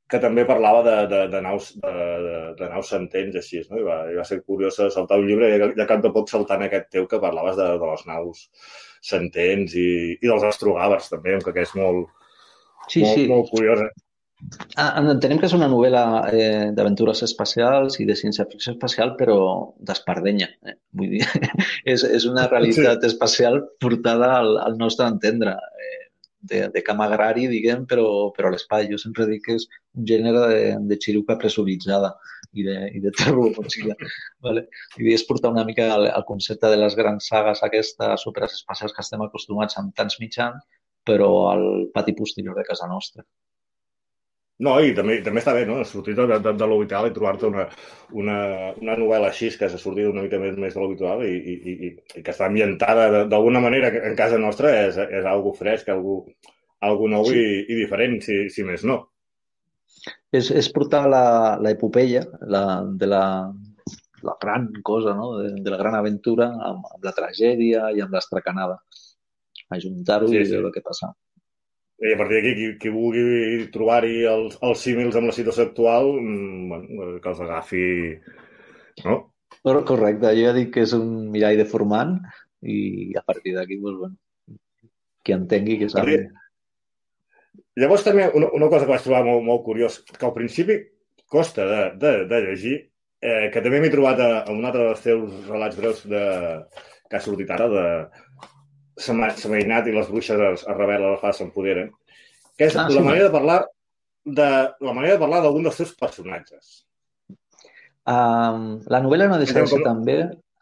que 0.08 0.20
també 0.24 0.46
parlava 0.48 0.82
de, 0.86 0.96
de, 1.12 1.22
de, 1.32 1.40
naus, 1.44 1.74
de, 1.84 1.94
de, 2.26 2.36
de 2.60 2.70
naus 2.72 2.92
centents, 2.94 3.36
així, 3.42 3.60
no? 3.68 3.80
I 3.82 3.88
va, 3.88 3.98
i 4.12 4.16
va 4.16 4.24
ser 4.28 4.40
curiós 4.40 4.80
saltar 4.94 5.20
un 5.20 5.28
llibre, 5.28 5.50
i 5.52 5.60
ja 5.60 5.88
cap 5.90 6.04
de 6.04 6.12
poc 6.16 6.32
saltant 6.32 6.64
aquest 6.64 6.88
teu 6.96 7.10
que 7.12 7.20
parlaves 7.24 7.58
de, 7.60 7.68
de 7.82 7.90
les 7.92 8.06
naus 8.08 8.46
centents 9.04 9.76
i, 9.76 9.90
i 10.16 10.24
dels 10.24 10.46
astrogàvers, 10.48 11.10
també, 11.12 11.36
que 11.44 11.56
és 11.64 11.76
molt, 11.76 12.08
sí, 12.88 13.04
molt, 13.04 13.20
sí. 13.20 13.26
molt 13.34 13.52
curiosa. 13.52 13.90
Ah, 14.78 15.02
entenem 15.02 15.40
que 15.42 15.48
és 15.50 15.56
una 15.58 15.68
novel·la 15.72 16.04
eh, 16.30 16.68
d'aventures 16.78 17.24
espacials 17.26 17.98
i 18.02 18.06
de 18.06 18.16
ciència-ficció 18.20 18.76
espacial, 18.76 19.16
però 19.18 19.38
d'espardenya. 19.90 20.50
Eh? 20.70 20.76
Vull 21.00 21.16
dir, 21.16 21.24
és, 21.94 22.04
és 22.06 22.28
una 22.30 22.46
realitat 22.52 23.02
sí. 23.02 23.10
espacial 23.10 23.64
portada 23.82 24.36
al, 24.38 24.54
al 24.62 24.78
nostre 24.78 25.10
entendre. 25.10 25.56
Eh, 25.58 25.96
de, 26.48 26.60
de 26.72 26.82
camp 26.86 27.02
agrari, 27.04 27.48
diguem, 27.52 27.86
però, 27.90 28.06
però 28.36 28.50
a 28.50 28.54
l'espai. 28.54 28.88
Jo 28.92 29.00
sempre 29.02 29.26
dic 29.30 29.44
que 29.48 29.56
és 29.58 29.66
un 29.98 30.06
gènere 30.08 30.44
de, 30.52 30.60
de 30.92 30.98
xiruca 31.02 31.36
pressuritzada 31.42 32.14
i 32.54 32.64
de, 32.68 32.78
i 32.94 33.02
de 33.04 33.12
turbomotxilla. 33.18 33.98
vale? 34.46 34.68
I 35.02 35.16
és 35.16 35.26
portar 35.28 35.52
una 35.56 35.66
mica 35.68 35.90
el, 35.96 36.08
el 36.12 36.28
concepte 36.30 36.70
de 36.72 36.78
les 36.80 36.96
grans 37.00 37.28
sagues 37.34 37.64
aquestes 37.66 38.28
superespacials 38.30 38.96
que 38.96 39.04
estem 39.06 39.26
acostumats 39.26 39.82
amb 39.82 39.98
tants 39.98 40.22
mitjans, 40.22 40.62
però 41.08 41.32
al 41.52 41.68
pati 41.94 42.16
posterior 42.16 42.56
de 42.56 42.66
casa 42.68 42.88
nostra. 42.88 43.26
No, 44.66 44.74
i 44.82 44.94
també, 44.98 45.20
també 45.22 45.42
està 45.44 45.54
bé, 45.54 45.68
no? 45.70 45.78
Sortir 45.86 46.16
de, 46.18 46.26
de, 46.32 46.54
de 46.58 46.68
l'habitual 46.70 47.08
i 47.08 47.14
trobar-te 47.14 47.46
una, 47.46 47.68
una, 48.18 48.38
una 48.82 48.96
novel·la 48.98 49.30
així 49.30 49.52
que 49.54 49.70
s'ha 49.70 49.78
sortit 49.78 50.10
una 50.10 50.24
mica 50.26 50.40
més, 50.42 50.56
més 50.58 50.74
de 50.74 50.82
l'habitual 50.82 51.22
i, 51.28 51.36
i, 51.38 51.58
i, 51.76 51.90
i 52.18 52.24
que 52.24 52.34
està 52.34 52.48
ambientada 52.48 53.26
d'alguna 53.30 53.62
manera 53.62 53.92
en 54.10 54.18
casa 54.18 54.40
nostra 54.42 54.72
és, 54.88 54.98
és 54.98 55.30
algo 55.30 55.54
fresc, 55.54 55.92
algo, 55.94 56.24
algo 56.90 57.10
nou 57.14 57.30
sí. 57.30 57.38
i, 57.38 57.62
i 57.70 57.78
diferent, 57.84 58.18
si, 58.26 58.40
si 58.54 58.66
més 58.66 58.86
no. 58.88 59.04
És, 60.34 60.50
és 60.50 60.72
portar 60.74 61.06
l'epopeia 61.62 62.26
la, 62.50 62.64
de 62.98 63.14
la, 63.14 63.24
la 64.26 64.36
gran 64.42 64.72
cosa, 64.82 65.14
no? 65.14 65.36
de, 65.38 65.54
de 65.62 65.74
la 65.74 65.78
gran 65.78 66.02
aventura 66.02 66.50
amb, 66.50 66.82
amb 66.96 67.06
la 67.06 67.14
tragèdia 67.14 67.92
i 67.94 68.02
amb 68.02 68.18
l'estracanada. 68.18 68.82
Ajuntar-ho 69.78 70.34
sí, 70.34 70.42
i 70.42 70.50
veure 70.50 70.72
sí. 70.72 70.80
què 70.80 70.86
passa. 70.90 71.14
I 71.98 72.14
a 72.14 72.18
partir 72.20 72.38
d'aquí, 72.38 72.52
qui, 72.58 72.68
qui 72.82 72.92
vulgui 72.94 73.70
trobar-hi 73.74 74.20
els, 74.30 74.58
els 74.62 74.84
símils 74.86 75.16
amb 75.18 75.32
la 75.32 75.34
situació 75.34 75.66
actual, 75.66 76.12
mm, 76.22 76.68
bueno, 76.70 77.22
que 77.24 77.32
els 77.32 77.42
agafi... 77.42 77.86
No? 79.06 79.18
Correcte, 79.66 80.30
jo 80.38 80.44
ja 80.46 80.54
dic 80.56 80.70
que 80.76 80.84
és 80.86 80.94
un 80.96 81.08
mirall 81.34 81.58
deformant 81.60 82.14
i 82.62 83.14
a 83.18 83.24
partir 83.26 83.56
d'aquí, 83.56 83.80
doncs, 83.82 83.98
bueno, 84.04 84.60
qui 85.26 85.36
entengui 85.36 85.80
que 85.82 85.90
sabi... 85.92 86.20
Llavors 87.78 88.06
també 88.06 88.30
una, 88.34 88.52
una 88.58 88.70
cosa 88.72 88.86
que 88.86 88.94
vaig 88.94 89.04
trobar 89.06 89.26
molt, 89.26 89.44
molt 89.46 89.66
curiós, 89.66 90.00
que 90.08 90.26
al 90.26 90.34
principi 90.38 90.78
costa 91.30 91.66
de, 91.68 91.82
de, 92.02 92.14
de 92.30 92.40
llegir, 92.46 92.78
eh, 93.22 93.50
que 93.54 93.62
també 93.62 93.82
m'he 93.82 93.92
trobat 93.94 94.22
a, 94.24 94.30
a 94.46 94.54
un 94.54 94.66
altre 94.66 94.86
dels 94.88 95.04
teus 95.04 95.50
relats 95.50 95.78
breus 95.78 96.06
de, 96.10 96.24
que 97.10 97.20
ha 97.20 97.24
sortit 97.24 97.52
ara, 97.54 97.68
de, 97.74 97.86
Samainat 98.98 99.88
i 99.88 99.96
les 99.96 100.10
bruixes 100.10 100.42
es, 100.52 100.64
es 100.64 100.78
revelen 100.78 101.12
la 101.14 101.22
fa 101.22 101.34
s'empoderen, 101.36 101.92
que 102.58 102.70
és 102.70 102.78
ah, 102.78 102.88
la 102.90 103.02
sí, 103.02 103.06
manera 103.06 103.28
de 103.28 103.34
parlar 103.34 103.60
de 104.28 104.48
la 104.84 104.94
manera 104.94 105.16
de 105.16 105.22
parlar 105.22 105.42
d'algun 105.44 105.68
dels 105.68 105.78
seus 105.80 105.94
personatges. 106.00 106.82
Um, 108.08 108.80
la 108.92 109.02
novel·la 109.04 109.28
no 109.32 109.40
deixa 109.40 109.60
de 109.60 109.68
ser 109.72 109.84
també... 109.86 110.18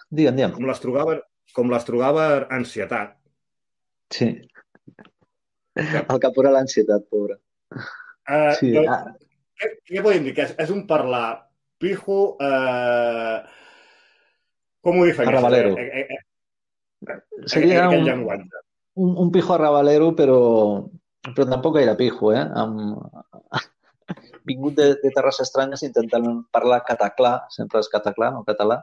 Digue'm, 0.09 0.37
digue'm. 0.37 0.53
Com 0.57 0.67
les 0.69 0.81
trobava, 0.81 1.15
com 1.57 1.71
les 1.73 1.87
trobava 1.87 2.25
ansietat. 2.53 3.15
Sí. 4.13 4.29
El 5.75 6.19
que 6.21 6.31
pura 6.35 6.53
l'ansietat, 6.53 7.07
pobre. 7.11 7.39
Uh, 7.73 8.53
sí. 8.59 8.71
Doncs, 8.75 8.91
ah. 8.91 9.15
què, 9.59 9.71
què 9.89 10.05
podem 10.05 10.29
dir? 10.29 10.35
Que 10.37 10.47
és, 10.49 10.55
és 10.65 10.73
un 10.73 10.85
parlar 10.89 11.27
pijo... 11.81 12.35
Uh, 12.37 13.41
com 14.85 14.99
ho 15.01 15.05
defineixes? 15.07 15.31
Arrabalero. 15.33 15.73
Eh, 15.81 15.85
eh, 16.01 16.07
eh, 16.13 16.21
Seria 17.51 17.87
un, 17.89 18.09
un, 18.95 19.15
un 19.25 19.31
pijo 19.31 19.53
arrabalero, 19.53 20.11
però, 20.17 20.39
però 21.31 21.47
tampoc 21.49 21.79
gaire 21.79 21.95
pijo, 21.99 22.33
eh? 22.33 22.43
Amb... 22.43 22.99
Vingut 24.45 24.75
de, 24.77 24.91
de 25.01 25.09
terres 25.09 25.39
estranyes 25.41 25.81
intentant 25.87 26.27
parlar 26.53 26.83
cataclà, 26.85 27.39
sempre 27.49 27.81
és 27.81 27.89
cataclà, 27.89 28.29
no 28.35 28.43
català, 28.45 28.77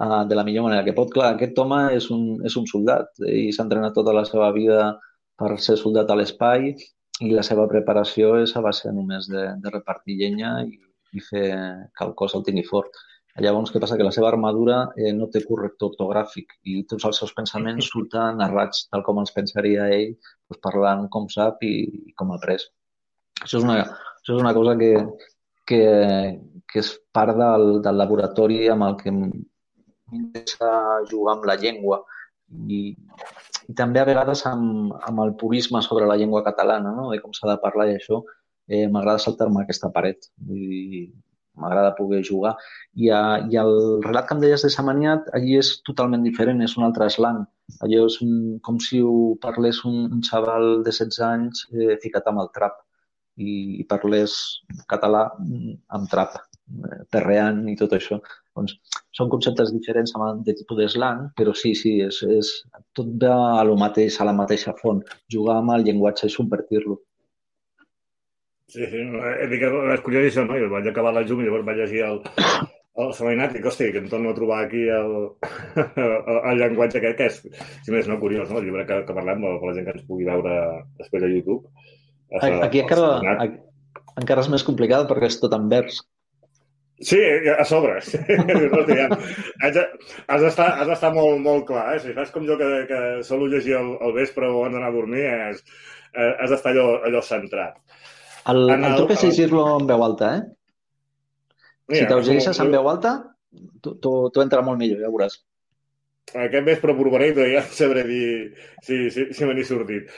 uh, 0.00 0.22
de 0.24 0.38
la 0.38 0.44
millor 0.46 0.64
manera 0.68 0.84
que 0.86 0.94
pot. 0.96 1.10
Clar, 1.12 1.34
aquest 1.34 1.58
home 1.60 1.82
és 1.98 2.08
un, 2.14 2.40
és 2.48 2.56
un 2.56 2.64
soldat 2.70 3.20
i 3.28 3.50
s'ha 3.52 3.66
entrenat 3.66 3.92
tota 3.98 4.14
la 4.16 4.24
seva 4.24 4.48
vida 4.56 4.94
per 5.36 5.58
ser 5.60 5.76
soldat 5.80 6.08
a 6.08 6.16
l'espai 6.16 6.72
i 6.72 7.30
la 7.34 7.44
seva 7.44 7.68
preparació 7.68 8.38
és 8.40 8.56
a 8.56 8.62
base 8.64 8.90
només 8.94 9.28
de, 9.28 9.44
de 9.60 9.74
repartir 9.74 10.16
llenya 10.18 10.54
i, 10.64 10.80
i 11.12 11.20
fer 11.28 11.46
que 11.92 12.06
el 12.06 12.16
cos 12.16 12.34
el 12.38 12.44
tingui 12.46 12.64
fort. 12.64 12.96
Llavors, 13.40 13.70
què 13.72 13.80
passa? 13.80 13.96
Que 13.96 14.04
la 14.04 14.12
seva 14.12 14.28
armadura 14.28 14.78
eh, 15.00 15.12
no 15.16 15.30
té 15.32 15.40
corrector 15.46 15.94
ortogràfic 15.94 16.52
i 16.68 16.82
tots 16.88 17.06
els 17.08 17.20
seus 17.22 17.32
pensaments 17.36 17.88
surten 17.94 18.40
narrats 18.42 18.86
tal 18.90 19.04
com 19.06 19.22
els 19.22 19.32
pensaria 19.32 19.88
ell, 19.96 20.12
doncs 20.50 20.60
parlant 20.66 21.06
com 21.14 21.28
sap 21.32 21.64
i, 21.64 21.74
i 22.12 22.16
com 22.18 22.32
ha 22.32 22.40
après. 22.40 22.60
Això 23.40 23.58
és 23.58 23.64
una, 23.64 23.78
això 23.80 24.36
és 24.36 24.42
una 24.42 24.52
cosa 24.58 24.76
que, 24.82 24.92
que, 25.66 25.80
que 26.68 26.82
és 26.84 26.92
part 27.16 27.38
del, 27.38 27.80
del 27.86 27.98
laboratori 28.02 28.66
amb 28.74 28.88
el 28.90 28.98
que 29.00 29.14
m'interessa 29.16 30.70
jugar 31.08 31.38
amb 31.38 31.48
la 31.48 31.56
llengua 31.64 32.02
i, 32.68 32.84
i 32.92 33.74
també 33.80 34.02
a 34.02 34.06
vegades 34.12 34.44
amb, 34.50 34.92
amb 35.08 35.24
el 35.24 35.34
purisme 35.40 35.80
sobre 35.82 36.06
la 36.10 36.20
llengua 36.20 36.44
catalana, 36.44 36.92
no? 36.92 37.10
de 37.14 37.20
com 37.24 37.32
s'ha 37.32 37.48
de 37.54 37.58
parlar 37.64 37.88
i 37.88 37.96
això, 37.96 38.20
eh, 38.68 38.86
m'agrada 38.92 39.24
saltar-me 39.24 39.64
aquesta 39.64 39.90
paret. 39.94 40.28
Vull 40.36 40.66
dir, 40.68 41.06
m'agrada 41.60 41.94
poder 41.96 42.22
jugar. 42.28 42.54
I, 42.94 43.10
a, 43.10 43.22
I 43.50 43.58
el 43.62 43.74
relat 44.04 44.28
que 44.28 44.36
em 44.36 44.44
deies 44.44 44.64
de 44.64 44.70
Samaniat, 44.72 45.28
allí 45.36 45.58
és 45.60 45.74
totalment 45.88 46.24
diferent, 46.26 46.62
és 46.64 46.76
un 46.78 46.86
altre 46.88 47.08
slang. 47.12 47.42
Allò 47.84 48.06
és 48.08 48.18
un, 48.24 48.32
com 48.66 48.78
si 48.82 49.02
ho 49.02 49.34
parlés 49.42 49.82
un, 49.88 50.06
un 50.10 50.22
xaval 50.28 50.82
de 50.86 50.92
16 50.92 51.20
anys 51.28 51.66
eh, 51.72 51.98
ficat 52.02 52.28
amb 52.30 52.44
el 52.44 52.50
trap 52.56 52.80
i, 53.36 53.80
i 53.80 53.84
parlés 53.88 54.34
català 54.92 55.26
mm, 55.38 55.76
amb 55.96 56.10
trap, 56.12 56.36
eh, 56.38 57.02
perreant 57.12 57.62
i 57.72 57.76
tot 57.80 57.94
això. 57.96 58.20
Doncs 58.56 58.76
són 59.16 59.30
conceptes 59.32 59.72
diferents 59.72 60.12
de 60.46 60.54
tipus 60.58 60.78
d'eslang, 60.78 61.30
però 61.38 61.54
sí, 61.56 61.72
sí, 61.78 61.98
és, 62.04 62.20
és, 62.38 62.52
tot 62.96 63.08
va 63.22 63.36
a 63.60 63.64
lo 63.68 63.78
mateix, 63.80 64.20
a 64.20 64.28
la 64.28 64.36
mateixa 64.36 64.74
font. 64.80 65.00
Jugar 65.32 65.60
amb 65.60 65.76
el 65.76 65.86
llenguatge 65.88 66.28
i 66.28 66.34
subvertir-lo. 66.36 67.00
Sí, 68.72 68.86
sí, 68.88 69.00
és, 69.04 69.50
que 69.60 69.68
és 69.92 70.04
curiós 70.04 70.28
això, 70.30 70.46
no? 70.48 70.56
Jo 70.56 70.70
vaig 70.72 70.86
acabar 70.88 71.12
la 71.12 71.22
llum 71.26 71.42
i 71.42 71.48
llavors 71.48 71.66
vaig 71.66 71.82
llegir 71.82 72.06
el, 72.06 72.22
el 73.04 73.10
Samainat 73.18 73.52
i 73.52 73.58
dic, 73.58 73.66
hosti, 73.68 73.90
que 73.92 74.00
em 74.00 74.06
torno 74.08 74.30
a 74.32 74.36
trobar 74.38 74.62
aquí 74.64 74.86
el, 74.88 75.16
el, 75.82 76.14
el 76.52 76.62
llenguatge 76.62 77.02
aquest, 77.02 77.18
que 77.18 77.28
és, 77.28 77.66
si 77.84 77.92
més 77.92 78.08
no, 78.08 78.16
curiós, 78.22 78.48
no? 78.48 78.62
El 78.62 78.70
llibre 78.70 78.86
que, 78.88 79.02
que 79.08 79.16
parlem, 79.18 79.44
per 79.44 79.68
la 79.68 79.74
gent 79.76 79.88
que 79.88 79.94
ens 79.98 80.06
pugui 80.08 80.28
veure 80.28 80.56
després 81.02 81.26
a 81.26 81.30
YouTube. 81.34 81.68
És, 82.32 82.48
aquí 82.64 82.80
encara, 82.80 83.12
aquí, 83.44 83.60
encara 84.24 84.46
és 84.46 84.50
més 84.54 84.64
complicat 84.64 85.04
perquè 85.10 85.28
és 85.28 85.36
tot 85.42 85.52
en 85.58 85.68
vers. 85.72 86.00
Sí, 87.02 87.18
a 87.52 87.64
sobre. 87.66 87.98
Hosti, 87.98 88.96
ja, 89.00 89.08
has 90.30 90.44
d'estar 90.46 90.68
has 90.84 91.06
molt, 91.12 91.40
molt 91.44 91.66
clar. 91.68 91.88
Eh? 91.96 92.00
Si 92.04 92.14
fas 92.16 92.30
com 92.32 92.46
jo 92.48 92.56
que, 92.60 92.70
que 92.88 93.00
solo 93.26 93.50
llegir 93.52 93.76
el, 93.80 93.96
el 94.00 94.16
vespre 94.16 94.48
o 94.48 94.60
abans 94.62 94.78
d'anar 94.78 94.92
a 94.92 94.96
dormir, 94.96 95.26
és, 95.50 95.64
eh, 96.14 96.30
has 96.38 96.54
d'estar 96.54 96.72
allò, 96.72 96.86
allò 97.08 97.24
centrat. 97.26 97.80
El, 98.50 98.64
el, 98.66 98.84
el 98.88 98.98
truc 98.98 99.14
és 99.14 99.22
llegir-lo 99.28 99.64
en 99.76 99.86
veu 99.86 100.02
alta, 100.02 100.34
eh? 100.38 100.42
Mira, 101.92 102.02
si 102.02 102.10
te'l 102.10 102.22
llegeixes 102.26 102.60
en 102.62 102.70
veu 102.74 102.88
alta, 102.90 103.16
tu 103.82 104.42
entra 104.42 104.64
molt 104.66 104.80
millor, 104.80 105.02
ja 105.02 105.10
veuràs. 105.12 105.38
Aquest 106.32 106.64
vespre 106.66 106.94
provaré 106.96 107.32
i 107.34 107.48
ja 107.52 107.62
sabré 107.66 108.04
dir 108.08 108.26
si, 108.86 109.10
si, 109.10 109.26
si 109.34 109.48
me 109.48 109.54
n'he 109.56 109.66
sortit. 109.66 110.08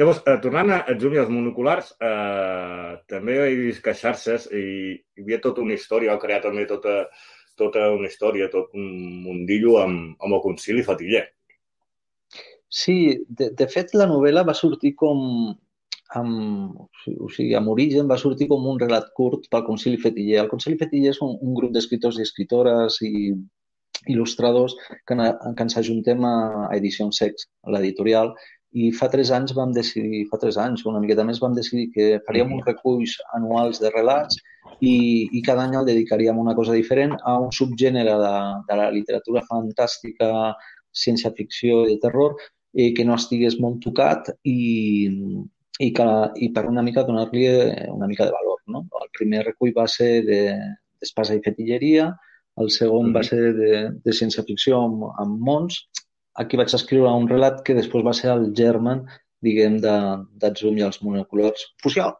Llavors, 0.00 0.22
eh, 0.24 0.38
tornant 0.42 0.70
a 0.76 0.94
Zoom 1.00 1.16
i 1.16 1.20
als 1.20 1.30
monoculars, 1.32 1.90
eh, 2.00 2.92
també 3.10 3.36
he 3.42 3.56
vist 3.58 3.82
queixar-se 3.84 4.38
i 4.56 4.62
hi 4.62 5.24
havia 5.24 5.40
tota 5.44 5.64
una 5.64 5.76
història, 5.76 6.14
ha 6.14 6.22
creat 6.22 6.46
també 6.46 6.64
tota, 6.70 7.02
tota 7.58 7.90
una 7.92 8.08
història, 8.08 8.48
tot 8.52 8.72
un 8.78 8.86
mundillo 9.26 9.76
amb, 9.82 10.14
amb 10.22 10.38
el 10.38 10.42
concili 10.46 10.86
Fatiller. 10.86 11.26
Sí, 12.70 12.96
de, 13.28 13.50
de 13.58 13.66
fet, 13.66 13.92
la 13.98 14.06
novel·la 14.06 14.46
va 14.46 14.54
sortir 14.54 14.94
com, 14.94 15.50
amb, 16.18 16.76
o 17.10 17.28
sigui, 17.30 17.54
amb 17.58 17.70
origen 17.72 18.10
va 18.10 18.18
sortir 18.18 18.48
com 18.50 18.66
un 18.66 18.78
relat 18.80 19.10
curt 19.16 19.48
pel 19.50 19.66
Concili 19.66 20.00
Fetiller. 20.02 20.40
El 20.42 20.52
Concili 20.52 20.78
Fetiller 20.80 21.14
és 21.14 21.20
un, 21.24 21.36
un 21.40 21.56
grup 21.56 21.74
d'escriptors 21.74 22.18
i 22.18 22.26
escritores 22.26 22.98
i 23.06 23.12
il·lustradors 24.08 24.74
que, 25.06 25.14
que 25.14 25.66
ens 25.66 25.76
ajuntem 25.76 26.24
a, 26.24 26.36
a 26.68 26.72
Edició 26.78 27.10
Sex, 27.12 27.46
l'editorial, 27.74 28.32
i 28.72 28.90
fa 28.94 29.08
tres 29.10 29.32
anys 29.34 29.52
vam 29.56 29.72
decidir, 29.74 30.24
fa 30.30 30.38
tres 30.38 30.56
anys, 30.62 30.84
una 30.86 31.00
miqueta 31.02 31.24
més, 31.26 31.40
vam 31.42 31.56
decidir 31.56 31.88
que 31.94 32.06
faríem 32.26 32.52
uns 32.54 32.66
reculls 32.68 33.16
anuals 33.36 33.80
de 33.82 33.90
relats 33.90 34.38
i, 34.80 35.26
i 35.26 35.42
cada 35.46 35.64
any 35.66 35.74
el 35.78 35.88
dedicaríem 35.88 36.38
a 36.38 36.44
una 36.44 36.54
cosa 36.54 36.76
diferent, 36.76 37.16
a 37.26 37.36
un 37.42 37.50
subgènere 37.52 38.14
de, 38.22 38.34
de 38.68 38.78
la 38.78 38.90
literatura 38.94 39.42
fantàstica, 39.48 40.30
ciència-ficció 40.94 41.84
i 41.86 41.96
de 41.96 42.00
terror, 42.06 42.38
eh, 42.74 42.92
que 42.94 43.04
no 43.04 43.18
estigués 43.18 43.58
molt 43.62 43.82
tocat 43.82 44.30
i, 44.46 44.60
i, 45.80 45.90
que, 45.96 46.08
i 46.44 46.50
per 46.54 46.66
una 46.68 46.84
mica 46.86 47.04
donar-li 47.08 47.46
eh, 47.48 47.86
una 47.92 48.08
mica 48.10 48.26
de 48.28 48.34
valor. 48.36 48.60
No? 48.70 48.84
El 49.00 49.08
primer 49.16 49.44
recull 49.46 49.72
va 49.76 49.86
ser 49.88 50.10
d'espasa 50.26 51.34
de, 51.34 51.40
i 51.40 51.44
fetilleria, 51.46 52.10
el 52.60 52.70
segon 52.70 53.06
mm 53.06 53.10
-hmm. 53.10 53.16
va 53.16 53.22
ser 53.22 53.52
de, 53.56 53.72
de 54.04 54.12
ciència-ficció 54.20 54.82
amb, 54.84 55.04
amb 55.22 55.40
mons. 55.48 55.86
Aquí 56.40 56.56
vaig 56.56 56.74
escriure 56.74 57.12
un 57.22 57.28
relat 57.28 57.62
que 57.64 57.74
després 57.74 58.04
va 58.04 58.12
ser 58.12 58.30
el 58.32 58.52
germen, 58.56 59.06
diguem, 59.40 59.78
de, 59.80 59.96
de 60.40 60.52
Zoom 60.58 60.78
i 60.78 60.84
els 60.88 61.00
monocolors. 61.02 61.74
Fusió! 61.82 62.12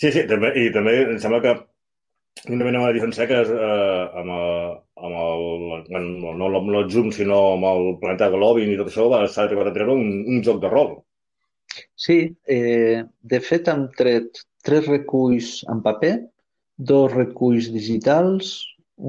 Sí, 0.00 0.12
sí, 0.12 0.22
també, 0.30 0.52
i 0.54 0.70
també 0.72 0.92
em 1.02 1.18
sembla 1.18 1.40
que 1.42 1.52
una 2.54 2.64
mena 2.64 2.86
de 2.86 2.92
diferència 2.94 3.26
que 3.26 3.40
és 3.42 3.48
eh, 3.50 4.04
amb, 4.20 4.30
el, 4.30 4.76
amb 5.06 5.14
el, 5.24 6.04
no 6.38 6.46
amb 6.46 6.70
el 6.70 6.90
Zoom, 6.90 7.10
sinó 7.10 7.38
amb 7.54 7.64
el 7.64 7.98
Planeta 8.02 8.30
Globin 8.30 8.70
i 8.70 8.76
tot 8.78 8.92
això, 8.92 9.08
s'ha 9.26 9.42
arribat 9.44 9.72
a 9.72 9.74
treure 9.74 9.96
un, 9.98 10.12
un 10.26 10.42
joc 10.46 10.60
de 10.62 10.70
rol. 10.70 10.92
Sí, 11.98 12.18
eh, 12.46 13.02
de 13.32 13.38
fet 13.42 13.68
han 13.70 13.88
tret 13.98 14.42
tres 14.66 14.86
reculls 14.86 15.64
en 15.72 15.80
paper, 15.82 16.12
dos 16.90 17.14
reculls 17.14 17.72
digitals, 17.74 18.52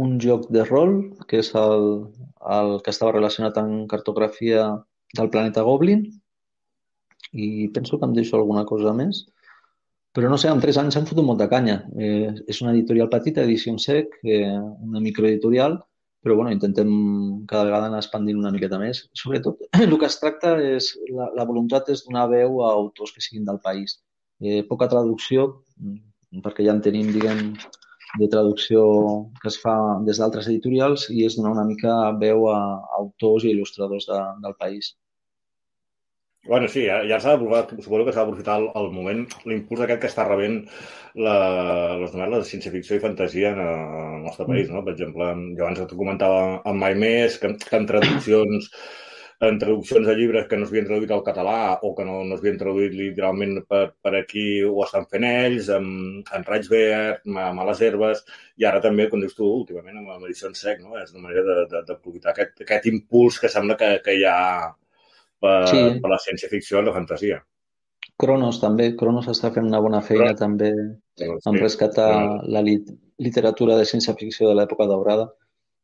un 0.05 0.17
joc 0.23 0.47
de 0.53 0.63
rol, 0.65 0.95
que 1.29 1.41
és 1.43 1.51
el, 1.57 1.85
el 2.57 2.79
que 2.85 2.93
estava 2.93 3.13
relacionat 3.13 3.59
amb 3.61 3.85
cartografia 3.91 4.65
del 5.17 5.29
planeta 5.33 5.65
Goblin, 5.67 6.07
i 7.33 7.67
penso 7.75 7.99
que 7.99 8.09
em 8.09 8.15
deixo 8.17 8.37
alguna 8.37 8.65
cosa 8.65 8.93
més. 8.97 9.27
Però 10.17 10.29
no 10.31 10.39
sé, 10.41 10.49
en 10.49 10.61
tres 10.61 10.77
anys 10.81 10.97
s'han 10.97 11.05
fotut 11.05 11.25
molta 11.25 11.49
canya. 11.51 11.83
Eh, 11.93 12.33
és 12.49 12.61
una 12.63 12.73
editorial 12.73 13.09
petita, 13.13 13.45
Edició 13.45 13.75
Sec, 13.77 14.17
eh, 14.25 14.57
una 14.89 15.01
microeditorial, 15.03 15.77
però 16.23 16.35
bueno, 16.35 16.51
intentem 16.51 16.89
cada 17.47 17.65
vegada 17.67 17.87
anar 17.87 18.01
expandint 18.03 18.39
una 18.39 18.51
miqueta 18.51 18.79
més. 18.81 19.05
Sobretot, 19.21 19.65
el 19.85 19.97
que 19.97 20.07
es 20.09 20.19
tracta 20.19 20.55
és, 20.75 20.91
la, 21.15 21.29
la 21.37 21.47
voluntat 21.47 21.91
és 21.93 22.03
donar 22.07 22.27
veu 22.31 22.61
a 22.65 22.71
autors 22.73 23.15
que 23.15 23.23
siguin 23.23 23.47
del 23.47 23.61
país. 23.63 23.99
Eh, 24.43 24.63
poca 24.67 24.89
traducció, 24.91 25.47
mm, 25.79 26.41
perquè 26.45 26.65
ja 26.67 26.75
en 26.75 26.83
tenim, 26.83 27.11
diguem, 27.15 27.53
de 28.17 28.27
traducció 28.27 28.81
que 29.41 29.49
es 29.51 29.57
fa 29.61 29.75
des 30.07 30.17
d'altres 30.17 30.47
editorials 30.49 31.05
i 31.13 31.25
és 31.27 31.35
donar 31.37 31.51
una 31.53 31.65
mica 31.67 31.93
veu 32.21 32.47
a 32.49 32.57
autors 32.97 33.45
i 33.45 33.51
il·lustradors 33.53 34.07
de, 34.09 34.19
del 34.45 34.55
país. 34.57 34.95
Bueno, 36.45 36.67
sí, 36.71 36.85
ja, 36.87 37.01
ja 37.09 37.17
s'ha 37.19 37.33
d'aprofitar, 37.35 37.83
suposo 37.83 38.05
que 38.07 38.13
s'ha 38.15 38.23
d'aprofitar 38.23 38.55
el, 38.61 38.67
el 38.79 38.87
moment, 38.95 39.25
l'impuls 39.49 39.81
aquest 39.83 39.99
que 40.03 40.07
està 40.09 40.23
rebent 40.27 40.55
la, 41.25 41.35
les 41.99 42.15
novel·les 42.15 42.41
de 42.45 42.47
ciència-ficció 42.49 42.95
i 42.97 43.03
fantasia 43.03 43.51
en, 43.51 43.59
en 43.65 44.15
el 44.15 44.23
nostre 44.23 44.47
país, 44.47 44.71
no? 44.71 44.81
Per 44.85 44.93
exemple, 44.95 45.27
jo 45.59 45.65
abans 45.65 45.83
et 45.83 45.93
comentava 45.99 46.39
en 46.71 46.79
Mai 46.79 46.95
Més, 47.03 47.37
que, 47.43 47.51
que 47.65 47.77
en 47.81 47.85
traduccions 47.91 48.71
en 49.47 49.59
traduccions 49.59 50.07
de 50.07 50.15
llibres 50.19 50.47
que 50.49 50.57
no 50.59 50.65
s'havien 50.67 50.87
traduït 50.87 51.11
al 51.15 51.21
català 51.27 51.59
o 51.87 51.93
que 51.95 52.07
no, 52.07 52.17
no 52.27 52.39
s'havien 52.39 52.57
traduït 52.59 52.95
literalment 52.95 53.61
per, 53.71 53.83
per 54.03 54.15
aquí 54.19 54.47
ho 54.67 54.81
estan 54.87 55.07
fent 55.11 55.27
ells, 55.29 55.69
amb, 55.75 56.33
en 56.35 56.43
Raig 56.49 56.67
Verd, 56.71 57.23
amb 57.45 57.63
les 57.69 57.83
herbes, 57.87 58.25
i 58.59 58.67
ara 58.67 58.81
també, 58.83 59.07
com 59.11 59.23
dius 59.23 59.37
tu, 59.37 59.47
últimament 59.61 60.01
amb, 60.01 60.11
amb 60.17 60.27
en 60.31 60.59
sec, 60.63 60.83
no? 60.83 60.97
És 61.03 61.15
una 61.15 61.29
manera 61.29 61.63
d'aprofitar 61.91 62.33
aquest, 62.35 62.65
aquest 62.67 62.91
impuls 62.91 63.39
que 63.43 63.51
sembla 63.51 63.79
que, 63.79 63.95
que 64.03 64.19
hi 64.19 64.27
ha 64.27 64.37
per, 65.43 65.55
sí. 65.71 65.81
per 66.03 66.11
la 66.11 66.21
ciència-ficció 66.25 66.81
i 66.81 66.87
la 66.87 66.95
fantasia. 66.95 67.41
Cronos 68.19 68.59
també, 68.59 68.91
Cronos 68.99 69.29
està 69.31 69.51
fent 69.55 69.67
una 69.69 69.79
bona 69.79 70.01
feina 70.03 70.33
Però, 70.33 70.39
també 70.39 70.73
sí, 71.19 71.27
en 71.29 71.59
rescatar 71.59 72.09
sí. 72.15 72.51
la 72.55 72.63
lit 72.65 72.89
literatura 73.19 73.77
de 73.79 73.85
ciència-ficció 73.87 74.49
de 74.49 74.57
l'època 74.59 74.87
daurada 74.87 75.29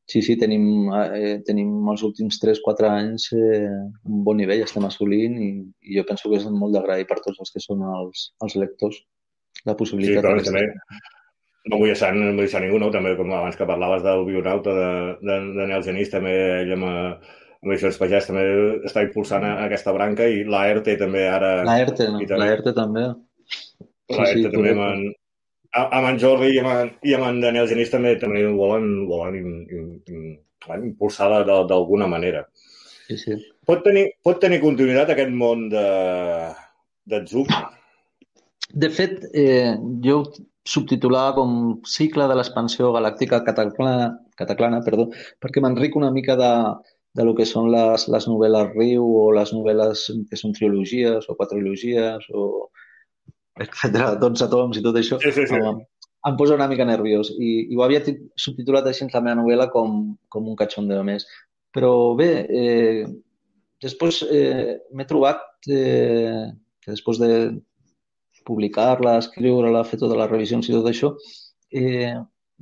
Sí, 0.05 0.21
sí, 0.21 0.35
tenim, 0.37 0.65
eh, 0.93 1.39
tenim 1.47 1.87
els 1.89 2.03
últims 2.05 2.37
3-4 2.37 2.89
anys 2.91 3.31
eh, 3.33 3.71
un 4.05 4.19
bon 4.27 4.37
nivell, 4.37 4.61
estem 4.61 4.85
assolint 4.85 5.39
i, 5.41 5.47
i 5.81 5.97
jo 5.97 6.03
penso 6.05 6.29
que 6.29 6.37
és 6.37 6.45
molt 6.45 6.75
d'agrair 6.75 7.07
per 7.09 7.17
tots 7.23 7.41
els 7.41 7.53
que 7.53 7.61
són 7.63 7.81
els, 7.89 8.27
els 8.45 8.55
lectors 8.61 8.99
la 9.65 9.73
possibilitat. 9.79 10.21
Sí, 10.21 10.27
clar, 10.27 10.43
també, 10.45 10.99
no 11.71 11.79
vull 11.81 11.89
deixar, 11.89 12.11
no 12.13 12.27
vull 12.35 12.43
deixar 12.43 12.61
ningú, 12.61 12.77
no? 12.83 12.91
també 12.93 13.15
com 13.17 13.33
abans 13.33 13.57
que 13.57 13.65
parlaves 13.65 14.05
del 14.05 14.21
bionauta 14.27 14.77
de, 14.77 14.91
de, 15.25 15.39
de 15.57 15.67
Nel 15.71 15.87
Genís, 15.87 16.13
també 16.13 16.35
ell 16.59 16.75
amb, 16.77 17.33
amb 17.65 17.73
Edicions 17.73 17.97
Pagès 17.97 18.27
també 18.29 18.45
està 18.85 19.01
impulsant 19.01 19.43
aquesta 19.49 19.93
branca 19.95 20.27
i 20.29 20.43
l'AERTE 20.45 20.93
també 21.01 21.25
ara... 21.25 21.51
L'AERTE, 21.65 22.09
no? 22.13 22.21
l'AERTE 22.37 22.73
també. 22.77 23.07
L'AERTE 24.13 24.35
sí, 24.35 24.43
sí, 24.43 24.51
també 24.53 24.75
amb, 24.75 25.15
amb 25.81 26.09
en 26.11 26.19
Jordi 26.21 26.51
i 26.53 26.61
amb, 26.61 26.71
en, 26.71 26.91
i 27.09 27.15
amb 27.17 27.27
en 27.31 27.41
Daniel 27.41 27.69
Genís 27.71 27.89
també 27.89 28.13
també 28.21 28.45
volen, 28.53 29.07
volen 29.09 29.39
in, 29.41 29.55
in, 29.73 29.87
in, 30.13 30.27
impulsar 30.77 31.31
d'alguna 31.47 32.07
manera. 32.07 32.45
Sí, 33.07 33.17
sí. 33.17 33.39
Pot 33.65 33.81
tenir, 33.85 34.07
pot 34.25 34.37
tenir 34.41 34.61
continuïtat 34.61 35.11
aquest 35.13 35.33
món 35.33 35.67
de, 35.73 35.85
de 37.09 37.21
Zoom? 37.29 37.49
De 38.73 38.89
fet, 38.93 39.25
eh, 39.33 39.73
jo 40.05 40.21
subtitulava 40.65 41.35
com 41.37 41.51
cicle 41.85 42.25
de 42.29 42.37
l'expansió 42.37 42.89
galàctica 42.93 43.43
cataclana, 43.45 44.11
cataclana 44.37 44.81
perdó, 44.85 45.09
perquè 45.41 45.61
m'enric 45.61 45.97
una 45.97 46.09
mica 46.13 46.37
de, 46.39 46.49
de 47.15 47.23
lo 47.23 47.33
que 47.35 47.47
són 47.47 47.69
les, 47.71 48.07
les 48.11 48.27
novel·les 48.27 48.73
Riu 48.75 49.05
o 49.05 49.25
les 49.35 49.51
novel·les 49.55 50.05
que 50.29 50.39
són 50.39 50.55
trilogies 50.57 51.29
o 51.29 51.35
quadrilogies 51.39 52.25
o 52.35 52.45
etc. 53.63 54.17
12 54.19 54.49
toms 54.51 54.79
i 54.79 54.83
tot 54.83 54.97
això, 54.99 55.19
sí, 55.23 55.31
sí, 55.31 55.45
sí. 55.47 55.59
Em, 55.59 55.79
em 56.27 56.39
posa 56.39 56.57
una 56.57 56.67
mica 56.67 56.87
nerviós. 56.87 57.31
I, 57.37 57.51
i 57.71 57.77
ho 57.77 57.85
havia 57.85 58.01
subtitulat 58.03 58.89
així 58.89 59.07
la 59.13 59.21
meva 59.23 59.37
novel·la 59.39 59.69
com, 59.71 60.01
com 60.29 60.49
un 60.51 60.89
de 60.89 61.03
més. 61.07 61.27
Però 61.75 62.15
bé, 62.19 62.29
eh, 62.49 63.05
després 63.83 64.21
eh, 64.27 64.75
m'he 64.91 65.07
trobat 65.07 65.41
eh, 65.69 66.51
que 66.81 66.91
després 66.91 67.19
de 67.21 67.31
publicar-la, 68.45 69.17
escriure-la, 69.23 69.85
fer 69.87 69.99
totes 70.01 70.19
les 70.19 70.31
revisions 70.31 70.69
i 70.69 70.75
tot 70.75 70.87
això, 70.89 71.13
eh, 71.71 72.13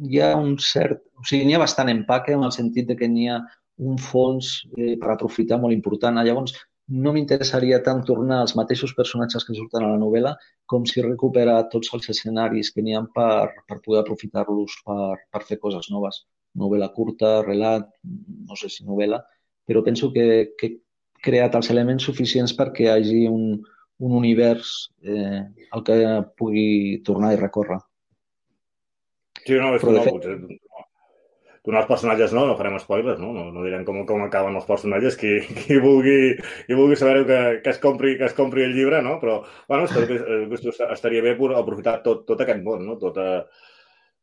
hi 0.10 0.22
ha 0.22 0.34
un 0.38 0.58
cert... 0.60 1.02
O 1.20 1.26
sigui, 1.28 1.46
n'hi 1.48 1.56
ha 1.56 1.64
bastant 1.64 1.92
empaque 1.92 2.34
en 2.36 2.44
el 2.44 2.54
sentit 2.56 2.88
de 2.90 2.98
que 3.00 3.08
n'hi 3.08 3.30
ha 3.32 3.42
un 3.78 3.98
fons 3.98 4.54
eh, 4.78 4.96
per 5.02 5.14
aprofitar 5.14 5.60
molt 5.62 5.74
important. 5.74 6.20
Llavors, 6.26 6.56
no 6.94 7.14
m'interessaria 7.16 7.80
tant 7.84 8.04
tornar 8.04 8.42
als 8.42 8.56
mateixos 8.60 8.94
personatges 8.98 9.46
que 9.48 9.56
surten 9.56 9.86
a 9.86 9.92
la 9.94 10.00
novel·la 10.02 10.34
com 10.70 10.86
si 10.86 11.02
recuperar 11.02 11.70
tots 11.72 11.94
els 11.96 12.10
escenaris 12.12 12.72
que 12.74 12.84
n'hi 12.84 12.96
ha 12.98 13.04
per, 13.16 13.54
per 13.68 13.80
poder 13.86 14.02
aprofitar-los 14.04 14.80
per, 14.86 15.16
per 15.32 15.44
fer 15.48 15.60
coses 15.62 15.90
noves. 15.92 16.24
Novel·la 16.60 16.92
curta, 16.94 17.42
relat, 17.42 17.88
no 18.04 18.58
sé 18.60 18.70
si 18.70 18.86
novel·la, 18.86 19.24
però 19.66 19.82
penso 19.82 20.12
que, 20.14 20.54
que 20.60 20.68
he 20.68 20.76
creat 21.24 21.56
els 21.56 21.72
elements 21.72 22.04
suficients 22.04 22.54
perquè 22.54 22.86
hi 22.86 22.92
hagi 22.92 23.24
un, 23.32 23.64
un 24.04 24.18
univers 24.20 24.92
eh, 25.02 25.42
al 25.72 25.84
que 25.88 25.98
pugui 26.38 27.02
tornar 27.08 27.34
i 27.34 27.40
recórrer. 27.40 27.80
Sí, 29.44 29.56
no, 29.56 29.74
és 29.76 29.82
però, 29.84 29.96
que 29.96 29.98
no, 29.98 30.20
fet, 30.22 30.60
donar 31.64 31.84
els 31.84 31.90
personatges 31.90 32.34
no, 32.36 32.44
no 32.50 32.56
farem 32.60 32.76
spoilers, 32.82 33.20
no? 33.22 33.32
No, 33.36 33.46
no 33.56 33.64
direm 33.64 33.86
com, 33.88 34.02
com 34.08 34.24
acaben 34.26 34.58
els 34.60 34.68
personatges, 34.68 35.18
qui, 35.20 35.34
qui, 35.64 35.80
vulgui, 35.84 36.18
qui 36.68 36.78
vulgui 36.80 37.00
saber 37.00 37.24
que, 37.30 37.40
que, 37.64 37.74
es 37.76 37.82
compri, 37.84 38.18
que 38.20 38.28
es 38.28 38.36
compri 38.38 38.66
el 38.68 38.76
llibre, 38.76 39.02
no? 39.06 39.16
Però, 39.24 39.40
bueno, 39.72 39.88
estaria 39.88 41.24
bé 41.24 41.36
per 41.40 41.54
aprofitar 41.56 42.00
tot, 42.06 42.26
tot 42.28 42.44
aquest 42.44 42.64
món, 42.66 42.84
no? 42.90 43.00
Tot, 43.02 43.20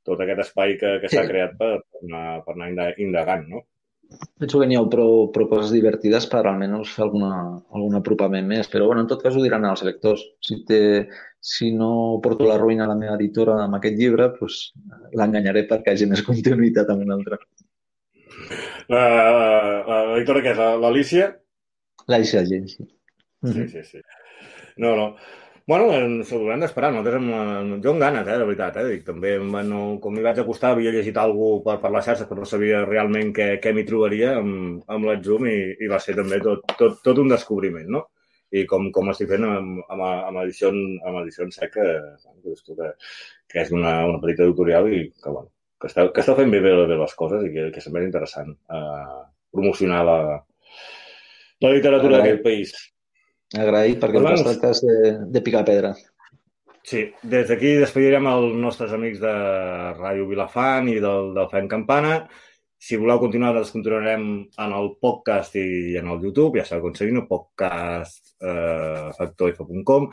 tot 0.06 0.24
aquest 0.24 0.46
espai 0.46 0.76
que, 0.80 0.96
que 1.02 1.12
s'ha 1.12 1.26
creat 1.28 1.56
per, 1.60 1.74
per, 1.80 2.04
anar, 2.04 2.24
per 2.44 2.56
anar 2.56 2.90
indagant, 3.00 3.48
no? 3.48 3.64
Penso 4.40 4.58
que 4.58 4.66
n'hi 4.66 4.76
ha 4.78 4.82
prou, 4.90 5.26
prou 5.34 5.48
coses 5.50 5.72
divertides 5.74 6.26
per 6.32 6.42
almenys 6.48 6.92
fer 6.96 7.04
alguna, 7.04 7.32
algun 7.76 7.98
apropament 7.98 8.46
més, 8.48 8.70
però 8.72 8.86
bueno, 8.88 9.04
en 9.04 9.10
tot 9.10 9.22
cas 9.22 9.36
ho 9.36 9.42
diran 9.44 9.66
els 9.68 9.84
lectors. 9.86 10.22
Si, 10.44 10.62
té, 10.68 10.80
si 11.52 11.70
no 11.76 11.90
porto 12.24 12.48
la 12.48 12.56
ruïna 12.60 12.86
a 12.86 12.90
la 12.90 12.96
meva 12.98 13.18
editora 13.18 13.58
amb 13.64 13.78
aquest 13.78 13.98
llibre, 14.00 14.30
doncs 14.38 14.60
l'enganyaré 15.20 15.66
perquè 15.70 15.94
hagi 15.94 16.08
més 16.10 16.24
continuïtat 16.30 16.90
amb 16.90 17.04
un 17.06 17.14
altre. 17.18 17.40
L'editora 18.90 20.42
què 20.42 20.56
és? 20.56 20.64
L'Alicia? 20.82 21.28
L'Alicia 22.10 22.42
Gens, 22.48 22.74
sí. 22.78 22.88
Sí, 23.44 23.68
sí, 23.72 23.84
sí. 23.84 24.02
No, 24.80 24.96
no. 24.96 25.06
Bueno, 25.70 25.90
ens 25.94 26.30
ho 26.32 26.38
haurem 26.40 26.62
d'esperar. 26.64 26.88
Nosaltres 26.90 27.20
amb, 27.20 27.74
jo 27.84 27.92
amb 27.92 28.02
ganes, 28.02 28.26
eh, 28.26 28.38
de 28.40 28.46
veritat. 28.48 28.78
Eh? 28.80 28.86
Dic, 28.88 29.04
també, 29.06 29.36
no, 29.68 29.82
com 30.02 30.16
m'hi 30.16 30.24
vaig 30.24 30.40
acostar, 30.42 30.72
havia 30.74 30.90
llegit 30.90 31.20
alguna 31.22 31.62
per, 31.66 31.76
per 31.84 31.92
les 31.94 32.08
xarxes, 32.08 32.26
però 32.26 32.42
no 32.42 32.48
sabia 32.52 32.80
realment 32.88 33.30
què, 33.36 33.46
què 33.62 33.72
m'hi 33.76 33.84
trobaria 33.86 34.32
amb, 34.40 34.80
amb 34.90 35.06
l'Atzum 35.06 35.46
i, 35.46 35.54
i 35.78 35.92
va 35.92 36.02
ser 36.02 36.16
també 36.18 36.40
tot, 36.48 36.66
tot, 36.80 36.98
tot 37.06 37.22
un 37.22 37.30
descobriment, 37.30 37.86
no? 37.98 38.02
I 38.50 38.66
com, 38.72 38.90
com 38.96 39.14
estic 39.14 39.30
fent 39.30 39.46
amb, 39.46 39.78
amb, 39.86 40.06
amb, 40.08 40.42
edició, 40.42 40.74
amb 40.74 41.22
edició 41.22 41.46
en 41.46 41.54
sec, 41.54 41.78
que, 41.78 41.88
que, 42.66 42.92
que 43.54 43.62
és 43.62 43.70
una, 43.70 43.94
una 44.10 44.18
petita 44.26 44.48
editorial 44.50 44.90
i 44.90 45.04
que, 45.12 45.28
bueno, 45.30 45.52
que 45.78 45.94
està, 45.94 46.10
que 46.10 46.26
està 46.26 46.34
fent 46.40 46.50
bé, 46.50 46.66
bé, 46.66 46.74
bé 46.82 46.98
les 46.98 47.18
coses 47.22 47.46
i 47.46 47.54
que, 47.54 47.70
que 47.70 47.84
és 47.84 47.92
interessant 48.02 48.56
eh, 48.74 49.20
promocionar 49.54 50.02
la, 50.10 50.22
la 51.62 51.76
literatura 51.78 52.18
d'aquest 52.18 52.48
país. 52.50 52.80
Agraït 53.58 53.98
perquè 53.98 54.20
el 54.20 54.58
que 54.62 54.70
es 54.70 54.80
de, 54.86 54.96
de 55.26 55.42
picar 55.42 55.64
pedra. 55.66 55.94
Sí, 56.86 57.02
des 57.22 57.48
d'aquí 57.48 57.74
despedirem 57.80 58.26
els 58.30 58.54
nostres 58.62 58.92
amics 58.96 59.18
de 59.20 59.32
Ràdio 59.98 60.28
Vilafant 60.30 60.88
i 60.88 61.00
del, 61.02 61.32
del 61.36 61.50
Fem 61.50 61.66
Campana. 61.68 62.20
Si 62.80 62.96
voleu 62.96 63.18
continuar, 63.20 63.52
doncs 63.52 63.74
continuarem 63.74 64.22
en 64.64 64.72
el 64.72 64.88
podcast 65.02 65.58
i 65.60 65.98
en 66.00 66.08
el 66.08 66.22
YouTube, 66.24 66.56
ja 66.56 66.64
sabeu 66.64 66.86
aconseguint 66.86 67.20
el 67.20 67.26
podcast 67.28 68.32
eh, 68.40 69.10
factorf.com. 69.18 70.08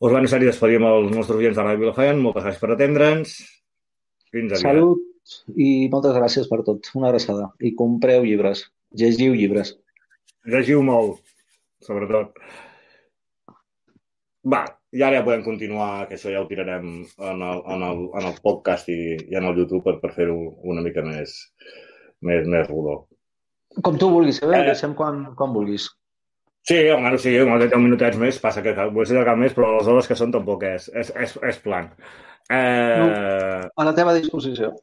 Us 0.00 0.12
van 0.12 0.26
necessari 0.26 0.50
despedir 0.50 0.80
amb 0.80 0.90
els 0.90 1.14
nostres 1.14 1.40
oients 1.40 1.56
de 1.56 1.64
Ràdio 1.64 1.86
Vilafant. 1.86 2.20
Moltes 2.26 2.44
gràcies 2.44 2.60
per 2.60 2.74
atendre'ns. 2.74 3.38
Fins 4.34 4.52
aviat. 4.58 4.66
Salut 4.66 5.06
i 5.56 5.88
moltes 5.92 6.16
gràcies 6.18 6.50
per 6.50 6.60
tot. 6.66 6.92
Una 6.98 7.08
abraçada. 7.08 7.50
I 7.62 7.72
compreu 7.78 8.26
llibres. 8.26 8.66
Llegiu 9.00 9.36
llibres. 9.38 9.76
Llegiu 10.50 10.82
molt 10.84 11.20
sobretot. 11.84 12.36
Va, 14.50 14.64
i 14.96 15.04
ara 15.04 15.20
ja 15.20 15.24
podem 15.26 15.44
continuar, 15.44 16.08
que 16.08 16.16
això 16.16 16.32
ja 16.32 16.40
ho 16.40 16.48
tirarem 16.48 16.90
en 17.04 17.42
el, 17.44 17.62
en 17.74 17.86
el, 17.86 18.02
en 18.18 18.28
el 18.30 18.38
podcast 18.42 18.88
i, 18.88 18.98
i 19.28 19.36
en 19.38 19.46
el 19.50 19.60
YouTube 19.60 19.84
per, 19.84 19.98
per 20.02 20.14
fer-ho 20.16 20.36
una 20.72 20.82
mica 20.82 21.04
més, 21.06 21.36
més, 22.26 22.48
més 22.48 22.68
rodó. 22.70 23.02
Com 23.86 23.98
tu 24.00 24.08
vulguis, 24.10 24.40
eh? 24.42 24.62
Deixem 24.66 24.96
quan, 24.98 25.28
quan 25.38 25.52
vulguis. 25.54 25.86
Sí, 26.66 26.76
home, 26.92 27.12
sí, 27.18 27.32
home, 27.40 27.56
10 27.62 27.76
minutets 27.80 28.18
més, 28.20 28.40
passa 28.42 28.64
que 28.64 28.74
vull 28.92 29.06
ser 29.08 29.22
cap 29.24 29.38
més, 29.40 29.54
però 29.56 29.76
les 29.76 29.88
hores 29.88 30.08
que 30.10 30.16
són 30.18 30.32
tampoc 30.34 30.64
és, 30.68 30.88
és, 31.02 31.12
és, 31.16 31.36
és 31.52 31.60
plan. 31.64 31.88
Eh... 32.50 32.98
No, 33.00 33.06
a 33.70 33.86
la 33.86 33.94
teva 33.96 34.16
disposició. 34.16 34.74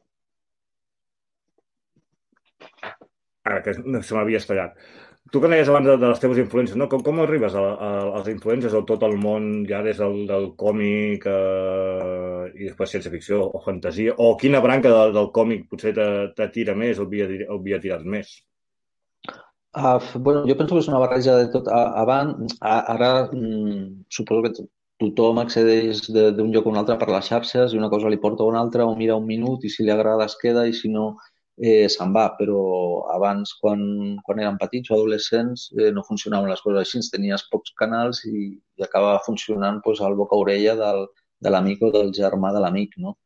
Ara, 3.48 3.60
que 3.64 3.76
se 3.76 4.16
m'havia 4.16 4.40
estallat. 4.42 4.80
Tu 5.32 5.40
que 5.42 5.48
deies 5.52 5.68
abans 5.68 5.84
de, 5.84 5.96
de 6.00 6.08
les 6.08 6.20
teves 6.22 6.38
influències, 6.40 6.76
no? 6.80 6.86
com, 6.88 7.02
com 7.04 7.20
arribes 7.20 7.56
a, 7.58 7.62
a, 7.62 7.88
a 8.06 8.20
les 8.20 8.30
influències 8.32 8.72
de 8.72 8.80
tot 8.88 9.02
el 9.04 9.16
món, 9.20 9.48
ja 9.68 9.82
des 9.84 9.98
del, 10.00 10.22
del 10.28 10.46
còmic 10.62 11.26
eh, 11.28 12.44
i 12.54 12.68
després 12.70 12.94
ciència-ficció 12.94 13.42
o 13.44 13.60
fantasia, 13.64 14.14
o 14.24 14.30
quina 14.40 14.62
branca 14.64 14.92
de, 14.94 15.02
del 15.18 15.28
còmic 15.36 15.66
potser 15.68 15.92
te, 15.98 16.06
te 16.38 16.48
tira 16.54 16.76
més 16.78 17.02
o 17.02 17.08
havia, 17.08 17.80
tirat 17.82 18.06
més? 18.16 18.38
Uh, 19.76 20.00
bueno, 20.16 20.46
jo 20.48 20.56
penso 20.56 20.74
que 20.74 20.80
és 20.80 20.88
una 20.88 21.02
barreja 21.02 21.36
de 21.36 21.50
tot. 21.52 21.68
Abans, 21.68 22.56
ara 22.64 23.10
mm, 23.28 24.08
suposo 24.08 24.46
que 24.46 24.68
tothom 24.98 25.38
accedeix 25.42 26.06
d'un 26.10 26.54
lloc 26.54 26.66
a 26.66 26.72
un 26.72 26.78
altre 26.80 26.96
per 26.98 27.10
les 27.12 27.28
xarxes 27.30 27.74
i 27.74 27.78
una 27.78 27.90
cosa 27.92 28.10
li 28.10 28.18
porta 28.22 28.42
a 28.42 28.50
una 28.50 28.62
altra 28.64 28.86
o 28.86 28.96
mira 28.98 29.18
un 29.20 29.28
minut 29.28 29.64
i 29.64 29.70
si 29.70 29.84
li 29.84 29.92
agrada 29.94 30.26
es 30.26 30.34
queda 30.40 30.64
i 30.66 30.74
si 30.74 30.90
no 30.90 31.12
eh, 31.60 31.88
se'n 31.92 32.12
va, 32.14 32.24
però 32.38 32.60
abans, 33.14 33.54
quan, 33.60 33.80
quan 34.24 34.40
eren 34.42 34.58
petits 34.60 34.90
o 34.90 34.96
adolescents, 34.98 35.68
eh, 35.78 35.90
no 35.94 36.04
funcionaven 36.06 36.50
les 36.50 36.62
coses 36.64 36.80
així, 36.84 37.02
tenies 37.12 37.46
pocs 37.52 37.74
canals 37.78 38.24
i, 38.30 38.50
i 38.78 38.86
acabava 38.86 39.22
funcionant 39.26 39.80
pues, 39.84 40.00
al 40.00 40.16
boca-orella 40.18 40.76
del, 40.78 41.06
de 41.40 41.54
l'amic 41.54 41.82
o 41.82 41.92
del 41.94 42.12
germà 42.14 42.52
de 42.54 42.62
l'amic, 42.64 42.98
no? 43.04 43.16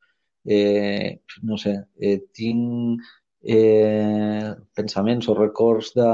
Eh, 0.44 1.20
no 1.48 1.56
sé, 1.60 1.76
eh, 2.00 2.18
tinc 2.34 3.02
eh, 3.42 4.54
pensaments 4.74 5.28
o 5.28 5.36
records 5.38 5.92
de, 5.94 6.08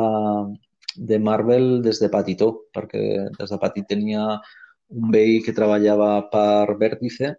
de 1.11 1.19
Marvel 1.19 1.83
des 1.83 2.01
de 2.03 2.11
petitó, 2.13 2.51
perquè 2.75 3.03
des 3.39 3.53
de 3.53 3.59
petit 3.63 3.87
tenia 3.89 4.25
un 4.89 5.13
veí 5.13 5.41
que 5.45 5.55
treballava 5.57 6.11
per 6.33 6.77
Vértice 6.81 7.35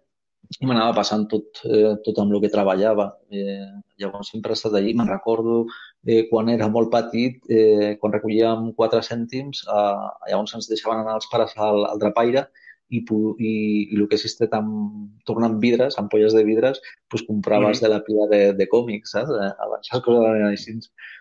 i 0.58 0.66
m'anava 0.66 0.94
passant 0.98 1.26
tot, 1.30 1.62
eh, 1.66 1.94
tot 2.04 2.18
amb 2.22 2.34
el 2.34 2.42
que 2.44 2.52
treballava. 2.52 3.06
Eh, 3.30 3.66
llavors 4.00 4.30
sempre 4.32 4.54
he 4.54 4.58
estat 4.58 4.74
allí. 4.78 4.94
Me'n 4.96 5.10
recordo 5.10 5.64
eh, 6.06 6.24
quan 6.30 6.50
era 6.52 6.68
molt 6.72 6.90
petit, 6.94 7.38
eh, 7.48 7.96
quan 8.00 8.16
recollíem 8.16 8.72
4 8.78 9.04
cèntims, 9.10 9.62
eh, 9.68 10.08
llavors 10.32 10.56
ens 10.58 10.70
deixaven 10.70 11.04
anar 11.04 11.18
els 11.20 11.30
pares 11.32 11.56
al, 11.56 11.84
al 11.90 12.02
drapaire 12.02 12.48
i, 12.90 13.00
i, 13.00 13.52
i 13.92 13.98
el 13.98 14.06
que 14.10 14.18
és 14.18 14.26
estat 14.26 14.54
amb, 14.58 15.10
tornant 15.28 15.58
vidres, 15.62 15.98
ampolles 16.02 16.34
de 16.36 16.42
vidres, 16.46 16.80
pues 17.10 17.24
compraves 17.28 17.78
mm. 17.78 17.84
de 17.84 17.92
la 17.92 18.00
pila 18.06 18.26
de, 18.32 18.42
de 18.58 18.68
còmics, 18.72 19.14
saps? 19.14 19.30
Eh, 19.30 19.52
abans 19.66 19.92
les 19.92 20.04
coses 20.06 20.26
eren 20.32 20.48
així. 20.48 20.78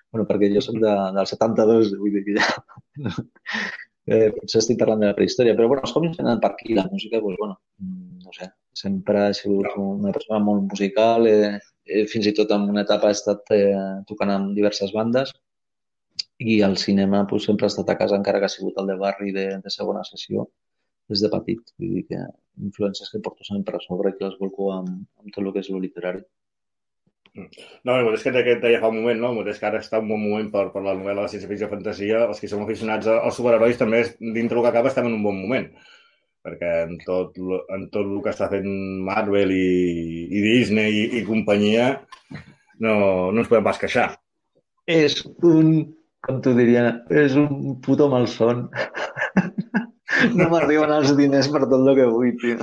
Bueno, 0.10 0.26
perquè 0.30 0.50
jo 0.56 0.64
soc 0.66 0.80
de, 0.82 0.96
del 1.18 1.30
72, 1.30 1.94
vull 2.02 2.18
dir 2.18 2.26
que 2.26 2.40
ja... 2.40 2.50
eh, 4.10 4.30
potser 4.36 4.64
estic 4.64 4.80
parlant 4.82 5.04
de 5.04 5.12
la 5.12 5.18
prehistòria, 5.18 5.56
però 5.58 5.70
bueno, 5.70 5.86
els 5.86 5.94
còmics 5.96 6.18
venen 6.22 6.42
per 6.42 6.54
aquí, 6.56 6.74
la 6.78 6.88
música, 6.90 7.22
pues, 7.22 7.38
bueno, 7.38 7.60
mm, 7.84 8.09
no 8.30 8.36
sé, 8.38 8.48
sempre 8.78 9.28
he 9.28 9.36
sigut 9.38 9.76
una 9.82 10.14
persona 10.16 10.40
molt 10.46 10.66
musical, 10.70 11.28
eh, 11.28 11.58
eh, 11.86 12.06
fins 12.14 12.30
i 12.30 12.34
tot 12.38 12.52
en 12.56 12.70
una 12.74 12.86
etapa 12.86 13.10
he 13.10 13.18
estat 13.18 13.54
eh, 13.56 13.76
tocant 14.10 14.34
amb 14.36 14.56
diverses 14.58 14.94
bandes 14.96 15.34
i 16.40 16.60
el 16.68 16.78
cinema 16.78 17.26
pues, 17.28 17.48
sempre 17.50 17.68
ha 17.68 17.74
estat 17.74 17.90
a 17.90 17.98
casa, 18.00 18.20
encara 18.20 18.40
que 18.40 18.48
ha 18.48 18.56
sigut 18.56 18.78
el 18.80 18.94
de 18.94 18.98
barri 19.02 19.34
de, 19.36 19.48
de 19.64 19.74
segona 19.74 20.06
sessió, 20.08 20.46
des 21.10 21.24
de 21.26 21.32
petit. 21.34 21.74
Vull 21.82 21.96
dir 21.98 22.06
que 22.12 22.20
influències 22.70 23.10
que 23.12 23.22
porto 23.26 23.48
sempre 23.48 23.80
a 23.80 23.84
sobre 23.86 24.14
i 24.14 24.20
que 24.20 24.28
les 24.28 24.38
volco 24.40 24.70
amb, 24.76 24.94
amb 25.20 25.34
tot 25.34 25.44
el 25.44 25.52
que 25.56 25.66
és 25.66 25.72
el 25.74 25.82
literari. 25.84 26.24
No, 27.40 27.96
el 27.96 28.08
mateix 28.08 28.24
que 28.26 28.42
et 28.54 28.64
deia 28.64 28.80
fa 28.82 28.90
un 28.92 29.00
moment, 29.00 29.20
no? 29.22 29.34
el 29.34 29.40
mateix 29.42 29.60
que 29.62 29.68
ara 29.70 29.82
està 29.84 30.00
un 30.02 30.10
bon 30.12 30.22
moment 30.22 30.50
per, 30.54 30.66
per 30.74 30.84
la 30.86 30.96
novel·la 30.98 31.26
de 31.26 31.34
ciència-ficció 31.34 31.70
fantasia, 31.72 32.24
els 32.28 32.42
que 32.42 32.50
som 32.52 32.64
aficionats 32.64 33.10
als 33.12 33.38
superherois 33.40 33.80
també, 33.80 34.02
dintre 34.20 34.58
del 34.58 34.66
que 34.66 34.72
acaba, 34.72 34.92
estem 34.92 35.10
en 35.10 35.18
un 35.20 35.26
bon 35.26 35.38
moment. 35.44 35.70
Perquè 36.46 36.72
en 36.86 36.96
tot, 37.04 37.36
en 37.76 37.86
tot 37.92 38.06
el 38.06 38.22
que 38.24 38.32
està 38.32 38.48
fent 38.52 38.70
Marvel 39.08 39.52
i, 39.52 39.68
i 40.30 40.44
Disney 40.46 40.96
i, 41.02 41.06
i 41.20 41.26
companyia, 41.28 41.92
no, 42.80 42.96
no 43.32 43.42
ens 43.42 43.50
podem 43.52 43.66
pas 43.68 43.80
queixar. 43.82 44.08
És 44.90 45.20
un, 45.46 45.74
com 46.26 46.40
t'ho 46.44 46.56
diria, 46.58 46.86
és 47.12 47.36
un 47.40 47.76
puto 47.86 48.08
malson. 48.12 48.66
no 50.40 50.48
m'arriben 50.52 50.92
els 50.96 51.12
diners 51.18 51.50
per 51.54 51.62
tot 51.66 51.76
el 51.80 51.92
que 51.98 52.08
vull, 52.10 52.32
tio. 52.42 52.58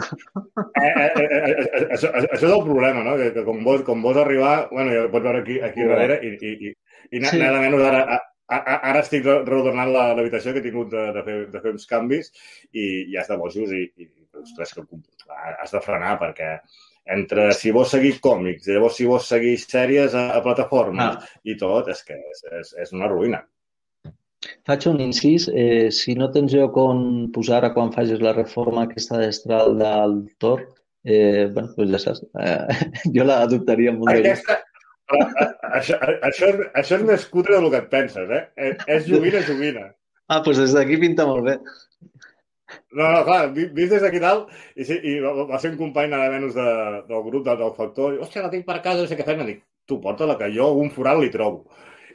Eh, 0.77 0.89
eh, 0.89 1.11
eh, 1.11 1.27
eh, 1.27 1.53
eh 1.53 1.85
això, 1.95 2.11
això 2.11 2.43
és 2.43 2.49
el 2.51 2.65
problema, 2.67 3.05
no? 3.07 3.17
Que, 3.21 3.31
que 3.37 3.45
com, 3.47 3.63
vols, 3.67 3.85
com 3.87 4.03
vols 4.05 4.21
arribar, 4.23 4.57
bueno, 4.73 4.93
ja 4.95 5.07
pots 5.13 5.29
veure 5.29 5.45
aquí, 5.45 5.61
aquí 5.69 5.87
darrere, 5.89 6.19
i, 6.27 6.33
i, 6.37 6.55
i, 6.71 6.75
i 7.13 7.23
sí. 7.25 7.41
nada 7.41 7.63
menys 7.63 7.87
ara, 7.87 8.21
ara 8.49 9.01
estic 9.01 9.25
reordenant 9.27 9.91
l'habitació 9.93 10.53
que 10.55 10.63
he 10.63 10.67
tingut 10.67 10.93
de, 10.93 11.07
de, 11.17 11.23
fer, 11.27 11.39
de 11.51 11.63
fer 11.63 11.73
uns 11.75 11.89
canvis 11.91 12.31
i 12.73 12.85
ja 13.15 13.25
està 13.25 13.39
bojos 13.41 13.73
i, 13.75 13.83
i 13.99 14.07
ostres, 14.43 14.75
que 14.77 14.85
has 15.63 15.75
de 15.75 15.83
frenar 15.83 16.15
perquè 16.21 16.53
entre 17.17 17.49
si 17.55 17.73
vols 17.75 17.91
seguir 17.95 18.17
còmics 18.23 18.69
llavors 18.71 18.97
si 18.99 19.07
vols 19.09 19.27
seguir 19.31 19.57
sèries 19.63 20.15
a, 20.15 20.29
a 20.39 20.41
plataformes 20.47 21.19
ah. 21.19 21.37
i 21.43 21.59
tot, 21.59 21.91
és 21.91 22.03
que 22.07 22.19
és, 22.19 22.43
és, 22.61 22.73
és 22.87 22.95
una 22.95 23.11
ruïna. 23.11 23.43
Faig 24.67 24.87
un 24.91 25.01
incís. 25.03 25.47
Eh, 25.49 25.89
si 25.95 26.15
no 26.19 26.29
tens 26.35 26.55
lloc 26.55 26.77
on 26.79 27.01
posar 27.35 27.65
a 27.67 27.73
quan 27.75 27.93
facis 27.95 28.23
la 28.23 28.35
reforma 28.37 28.85
aquesta 28.87 29.19
destral 29.23 29.75
del 29.81 30.19
Tor, 30.43 30.63
eh, 31.03 31.47
bueno, 31.55 31.73
doncs 31.79 31.95
ja 31.95 32.03
saps. 32.05 32.23
Eh, 32.43 32.91
jo 33.17 33.27
la 33.27 33.41
adoptaria 33.47 33.95
molt 33.97 34.13
aquesta, 34.13 34.61
això, 35.79 35.99
això, 36.27 36.51
això 36.75 36.99
és 36.99 37.05
més 37.07 37.27
cutre 37.31 37.59
del 37.59 37.71
que 37.73 37.83
et 37.85 37.91
penses, 37.93 38.31
eh? 38.31 38.43
eh 38.57 38.73
és 38.97 39.07
joguina, 39.07 39.43
joguina. 39.47 39.87
Ah, 40.27 40.41
doncs 40.43 40.59
des 40.65 40.75
d'aquí 40.75 40.99
pinta 41.03 41.27
molt 41.29 41.47
bé. 41.47 41.59
No, 42.97 43.05
no, 43.13 43.23
clar, 43.27 43.53
vist 43.55 43.93
des 43.93 44.03
d'aquí 44.03 44.19
dalt, 44.23 44.51
i, 44.75 44.85
sí, 44.89 44.97
i 44.99 45.19
va 45.23 45.59
ser 45.63 45.71
un 45.75 45.79
company 45.79 46.11
nada 46.11 46.33
menys 46.33 46.57
de, 46.57 46.69
del 47.07 47.27
grup 47.29 47.45
del, 47.47 47.59
del 47.61 47.75
Factor, 47.77 48.17
i, 48.17 48.23
hòstia, 48.23 48.43
la 48.43 48.51
tinc 48.51 48.67
per 48.67 48.81
casa, 48.83 49.05
no 49.05 49.11
sé 49.11 49.19
què 49.19 49.27
fer, 49.27 49.37
dic, 49.47 49.63
tu 49.87 50.01
porta-la, 50.03 50.39
que 50.41 50.51
jo 50.55 50.73
un 50.81 50.91
forat 50.95 51.21
li 51.23 51.31
trobo. 51.31 51.67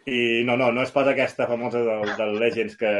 I 0.10 0.42
no, 0.48 0.58
no, 0.60 0.72
no 0.76 0.84
és 0.84 0.92
pas 0.92 1.08
aquesta 1.08 1.48
famosa 1.48 1.84
del, 1.86 2.10
del 2.18 2.40
Legends 2.42 2.76
que, 2.76 2.92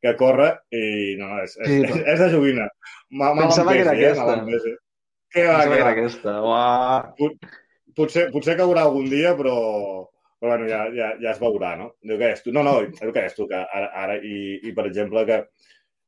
que 0.00 0.12
corre 0.16 0.52
i 0.72 1.16
no, 1.20 1.32
és, 1.42 1.56
és, 1.58 1.72
sí, 1.72 1.80
és, 1.84 2.04
és 2.14 2.22
de 2.22 2.28
joguina. 2.32 2.68
Ma, 3.10 3.32
Pensava 3.36 3.74
que 3.74 3.82
era 3.84 3.96
eh? 3.96 4.12
aquesta. 4.12 4.76
Que 5.30 5.46
va, 5.46 5.58
que 5.66 5.80
era 5.80 5.90
aquesta. 5.90 6.36
Uau. 6.46 7.34
Potser, 7.96 8.28
potser 8.34 8.56
caurà 8.58 8.84
algun 8.86 9.08
dia, 9.10 9.34
però, 9.38 9.56
però 10.40 10.54
bueno, 10.54 10.68
ja, 10.70 10.84
ja, 10.94 11.10
ja 11.22 11.32
es 11.32 11.40
veurà, 11.42 11.74
no? 11.80 11.90
Diu, 12.02 12.18
què 12.20 12.32
és 12.34 12.44
tu? 12.44 12.54
No, 12.56 12.64
no, 12.66 12.78
el 12.84 13.12
que 13.14 13.26
és 13.26 13.36
tu, 13.36 13.48
que 13.50 13.60
ara, 13.60 13.90
ara 14.04 14.16
i, 14.16 14.58
i 14.68 14.74
per 14.76 14.86
exemple, 14.90 15.24
que, 15.28 15.40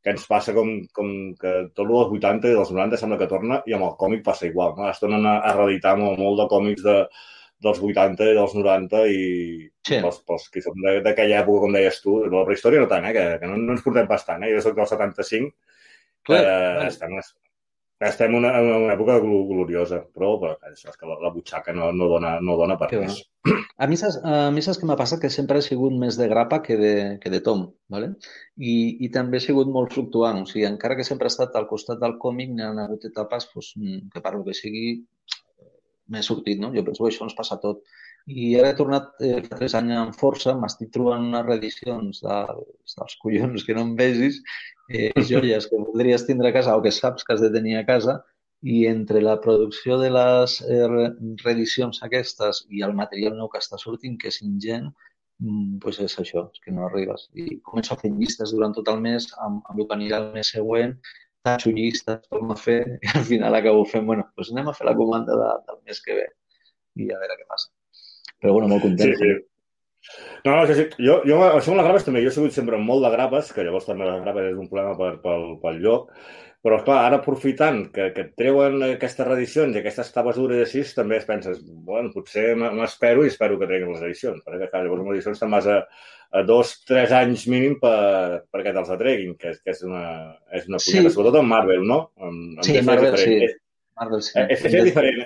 que 0.03 0.14
ens 0.14 0.25
passa 0.31 0.55
com, 0.57 0.73
com 0.97 1.12
que 1.38 1.53
tot 1.77 1.85
el 1.87 1.92
dels 1.95 2.16
80 2.18 2.51
i 2.51 2.57
dels 2.59 2.73
90 2.75 3.01
sembla 3.01 3.21
que 3.21 3.31
torna 3.31 3.61
i 3.71 3.77
amb 3.77 3.87
el 3.88 3.95
còmic 4.01 4.25
passa 4.27 4.49
igual, 4.49 4.75
no? 4.79 4.88
Es 4.90 5.03
tornen 5.03 5.29
a, 5.29 5.38
a 5.47 5.55
reeditar 5.59 5.95
molt, 6.01 6.18
molt 6.23 6.42
de 6.42 6.49
còmics 6.51 6.87
de, 6.87 6.97
dels 7.62 7.79
80 7.79 8.31
i 8.31 8.35
dels 8.38 8.57
90 8.59 9.03
i 9.12 9.21
sí. 9.87 9.99
pels, 10.03 10.18
pels 10.27 10.49
que 10.53 10.62
som 10.64 10.79
d'aquella 11.05 11.42
època, 11.45 11.62
com 11.64 11.77
deies 11.77 12.01
tu, 12.03 12.18
de 12.25 12.35
la 12.35 12.47
prehistòria 12.49 12.83
no 12.83 12.90
tant, 12.90 13.07
eh, 13.07 13.14
que, 13.16 13.27
que 13.42 13.51
no, 13.51 13.61
no 13.61 13.77
ens 13.77 13.85
portem 13.87 14.09
pas 14.11 14.27
tant. 14.27 14.42
Eh? 14.42 14.51
Jo 14.57 14.64
soc 14.64 14.75
del 14.79 14.90
75, 14.90 15.53
Clar, 16.27 16.42
eh, 16.42 16.88
estem, 16.88 17.14
estem 18.09 18.33
en 18.33 18.38
una, 18.41 18.51
una 18.61 18.95
època 18.95 19.19
gloriosa, 19.23 20.01
però, 20.15 20.33
però 20.41 20.57
és 20.73 20.97
que 20.99 21.09
la, 21.09 21.19
la 21.23 21.31
butxaca 21.35 21.75
no, 21.77 21.91
no, 21.95 22.09
dona, 22.11 22.33
no 22.43 22.57
dona 22.59 22.77
per 22.81 22.88
res. 22.93 23.21
A 23.83 23.88
mi, 23.91 23.99
saps, 23.99 24.21
a 24.23 24.51
mi 24.55 24.62
saps 24.62 24.79
que 24.79 24.87
m'ha 24.88 24.97
passat? 24.99 25.21
Que 25.23 25.31
sempre 25.35 25.59
he 25.59 25.67
sigut 25.67 25.95
més 25.99 26.19
de 26.19 26.29
grapa 26.31 26.61
que 26.62 26.77
de, 26.79 26.95
que 27.23 27.31
de 27.33 27.41
tom, 27.47 27.65
¿vale? 27.91 28.12
I, 28.57 28.75
i 29.07 29.11
també 29.15 29.38
he 29.38 29.45
sigut 29.45 29.71
molt 29.71 29.95
fluctuant. 29.95 30.45
O 30.45 30.51
sigui, 30.51 30.65
encara 30.69 30.99
que 30.99 31.07
sempre 31.07 31.27
he 31.27 31.35
estat 31.35 31.59
al 31.59 31.67
costat 31.71 32.03
del 32.03 32.19
còmic, 32.23 32.53
n'hi 32.55 32.67
ha 32.67 32.73
hagut 32.85 33.09
etapes 33.11 33.49
pues, 33.55 33.73
que 34.15 34.23
per 34.25 34.35
lo 34.37 34.45
que 34.47 34.55
sigui 34.59 34.87
m'he 36.12 36.23
sortit, 36.27 36.61
no? 36.62 36.71
Jo 36.77 36.85
penso 36.87 37.05
que 37.05 37.11
això 37.12 37.27
ens 37.27 37.37
passa 37.38 37.59
a 37.59 37.62
tot. 37.62 37.83
I 38.27 38.53
ara 38.59 38.71
he 38.71 38.77
tornat 38.79 39.09
eh, 39.25 39.41
fa 39.47 39.57
tres 39.59 39.75
anys 39.79 39.97
amb 39.99 40.19
força, 40.19 40.55
m'estic 40.59 40.93
trobant 40.95 41.25
unes 41.31 41.47
reedicions 41.47 42.21
dels, 42.23 42.97
dels 42.99 43.17
collons 43.23 43.65
que 43.67 43.75
no 43.75 43.87
em 43.89 43.97
vegis, 43.99 44.39
eh, 44.91 45.11
joies 45.31 45.67
que 45.71 45.81
voldries 45.81 46.27
tindre 46.29 46.53
a 46.53 46.57
casa 46.59 46.77
o 46.77 46.83
que 46.85 46.93
saps 46.95 47.27
que 47.27 47.35
has 47.35 47.43
de 47.43 47.51
tenir 47.55 47.79
a 47.79 47.87
casa, 47.89 48.21
i 48.63 48.85
entre 48.87 49.21
la 49.21 49.41
producció 49.43 49.99
de 49.99 50.11
les 50.15 50.61
eh, 50.71 50.87
reedicions 51.43 51.99
aquestes 52.07 52.63
i 52.71 52.85
el 52.87 52.95
material 52.95 53.35
nou 53.39 53.51
que 53.51 53.59
està 53.59 53.79
sortint, 53.79 54.15
que 54.21 54.31
és 54.31 54.39
ingent, 54.47 54.87
mm, 55.43 55.81
pues 55.83 55.99
és 56.05 56.15
això, 56.23 56.47
és 56.55 56.63
que 56.63 56.75
no 56.77 56.87
arribes. 56.87 57.27
I 57.35 57.59
començo 57.67 57.97
a 57.97 57.99
fer 58.05 58.13
llistes 58.15 58.55
durant 58.55 58.77
tot 58.79 58.89
el 58.95 59.03
mes 59.03 59.27
amb, 59.43 59.67
amb 59.67 59.83
el 59.83 59.89
que 59.89 59.99
anirà 59.99 60.23
el 60.23 60.31
mes 60.37 60.55
següent 60.55 60.95
tatxo 61.43 61.71
llistes, 61.75 62.23
torno 62.31 62.55
a 62.55 62.61
fer, 62.69 62.81
i 63.03 63.13
al 63.19 63.25
final 63.27 63.59
acabo 63.59 63.85
fent, 63.93 64.07
bueno, 64.07 64.29
doncs 64.37 64.53
anem 64.55 64.71
a 64.71 64.77
fer 64.79 64.87
la 64.87 64.97
comanda 65.03 65.39
de, 65.43 65.53
del 65.69 65.81
mes 65.89 66.03
que 66.05 66.21
ve 66.21 66.29
i 67.03 67.11
a 67.11 67.19
veure 67.19 67.41
què 67.41 67.49
passa. 67.49 67.72
Però, 68.43 68.59
bueno, 68.59 68.69
molt 68.75 68.85
content. 68.85 69.15
Sí, 69.15 69.23
sí. 69.23 70.13
No, 70.45 70.57
no, 70.57 70.63
sí, 70.67 70.75
sí. 70.75 70.89
Jo, 70.99 71.21
jo, 71.23 71.39
això 71.47 71.71
amb 71.71 71.79
les 71.79 71.87
grapes 71.87 72.07
també, 72.07 72.23
jo 72.25 72.31
he 72.33 72.35
sigut 72.35 72.55
sempre 72.55 72.79
molt 72.83 73.05
de 73.07 73.13
grapes, 73.15 73.53
que 73.55 73.63
llavors 73.63 73.87
també 73.87 74.09
les 74.09 74.25
grapes 74.25 74.49
és 74.51 74.57
un 74.59 74.71
problema 74.71 74.97
per, 74.99 75.13
pel, 75.23 75.45
pel 75.63 75.79
lloc, 75.85 76.09
però, 76.63 76.81
clar, 76.87 76.99
ara 77.07 77.19
aprofitant 77.19 77.85
que, 77.95 78.09
que 78.15 78.25
et 78.27 78.35
treuen 78.39 78.83
aquestes 78.87 79.27
reedicions 79.27 79.75
i 79.75 79.81
aquestes 79.81 80.11
tapes 80.15 80.39
dures 80.39 80.63
així, 80.63 80.83
també 80.95 81.19
es 81.19 81.27
penses, 81.27 81.63
bueno, 81.87 82.11
potser 82.15 82.53
m'espero 82.59 83.23
i 83.23 83.31
espero 83.31 83.59
que 83.59 83.71
treguin 83.71 83.95
les 83.95 84.05
edicions, 84.11 84.43
perquè, 84.47 84.69
clar, 84.71 84.85
llavors 84.87 85.07
les 85.07 85.17
edicions 85.21 85.43
te'n 85.43 85.55
vas 85.55 85.71
a, 85.71 85.81
a 86.35 86.45
dos, 86.47 86.77
tres 86.87 87.15
anys 87.19 87.49
mínim 87.51 87.79
per, 87.83 88.43
perquè 88.51 88.75
te'ls 88.75 88.95
atreguin, 88.95 89.35
que, 89.39 89.55
que 89.63 89.75
és 89.75 89.83
una, 89.87 90.05
és 90.51 90.67
una 90.71 90.83
punyeta, 90.83 91.09
sí. 91.11 91.15
sobretot 91.17 91.43
en 91.43 91.51
Marvel, 91.51 91.83
no? 91.87 92.01
En, 92.23 92.39
en 92.57 92.67
sí, 92.67 92.79
Marvel 92.87 93.19
sí. 93.19 93.39
Marvel 94.03 94.23
sí. 94.27 94.35
FC 94.43 94.75
és 94.81 94.91
diferent. 94.91 95.23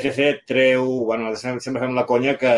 FC 0.00 0.28
treu... 0.48 0.90
Bueno, 1.08 1.32
sempre 1.38 1.82
fem 1.86 1.96
la 1.96 2.06
conya 2.08 2.36
que 2.40 2.52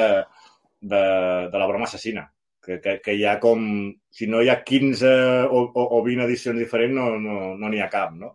de, 0.81 1.05
de 1.53 1.63
la 1.63 1.71
broma 1.71 1.89
assassina. 1.89 2.27
Que, 2.65 2.81
que, 2.85 2.99
que 3.05 3.15
hi 3.17 3.25
ha 3.29 3.39
com... 3.41 3.63
Si 4.11 4.27
no 4.27 4.43
hi 4.43 4.51
ha 4.51 4.61
15 4.67 5.15
o, 5.47 5.63
o, 5.69 5.87
o 5.99 6.03
20 6.05 6.27
edicions 6.27 6.59
diferents, 6.61 6.97
no 6.97 7.15
n'hi 7.17 7.57
no, 7.63 7.71
no 7.71 7.85
ha 7.85 7.91
cap, 7.93 8.13
no? 8.19 8.35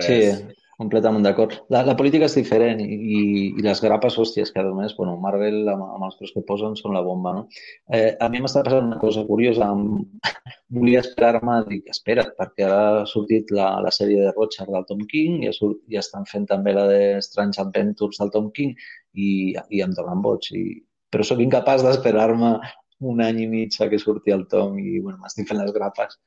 Sí, 0.00 0.20
és... 0.24 0.42
Completament 0.76 1.22
d'acord. 1.22 1.52
La, 1.70 1.84
la 1.86 1.94
política 1.98 2.26
és 2.26 2.34
diferent 2.34 2.80
i, 2.82 2.88
i 3.54 3.62
les 3.62 3.80
grapes, 3.84 4.16
hòsties, 4.18 4.50
que 4.54 4.62
a 4.62 4.72
més, 4.74 4.94
bueno, 4.98 5.14
Marvel 5.22 5.68
amb, 5.70 5.84
amb 5.86 6.06
els 6.08 6.32
que 6.34 6.42
posen 6.48 6.74
són 6.80 6.96
la 6.96 7.02
bomba, 7.06 7.34
no? 7.36 7.44
Eh, 7.94 8.16
a 8.18 8.28
mi 8.32 8.42
m'està 8.42 8.64
passant 8.66 8.88
una 8.90 8.98
cosa 9.02 9.22
curiosa. 9.28 9.70
Volia 10.74 11.04
esperar-me, 11.04 11.60
dic, 11.68 11.86
espera't, 11.94 12.32
perquè 12.40 12.66
ara 12.66 12.80
ha 13.02 13.06
sortit 13.06 13.52
la, 13.54 13.68
la 13.84 13.92
sèrie 13.94 14.24
de 14.24 14.32
Roger 14.34 14.66
del 14.70 14.88
Tom 14.88 15.04
King 15.12 15.44
i, 15.46 15.52
surt, 15.54 15.84
i 15.92 16.00
estan 16.02 16.26
fent 16.30 16.48
també 16.50 16.74
la 16.74 16.88
de 16.90 17.00
Strange 17.22 17.62
Adventures 17.62 18.18
del 18.18 18.34
Tom 18.34 18.50
King 18.56 18.74
i, 18.74 19.30
i 19.54 19.84
em 19.84 19.94
donen 19.94 20.24
boig. 20.26 20.50
I 20.58 20.64
però 21.14 21.22
sóc 21.22 21.38
incapaç 21.44 21.86
d'esperar-me 21.86 22.56
un 23.10 23.20
any 23.22 23.44
i 23.44 23.50
mig 23.50 23.76
a 23.78 23.86
que 23.90 24.00
surti 24.02 24.34
el 24.34 24.48
Tom 24.50 24.78
i 24.82 24.98
bueno, 24.98 25.20
m'estic 25.22 25.46
fent 25.50 25.60
les 25.62 25.70
grapes 25.76 26.18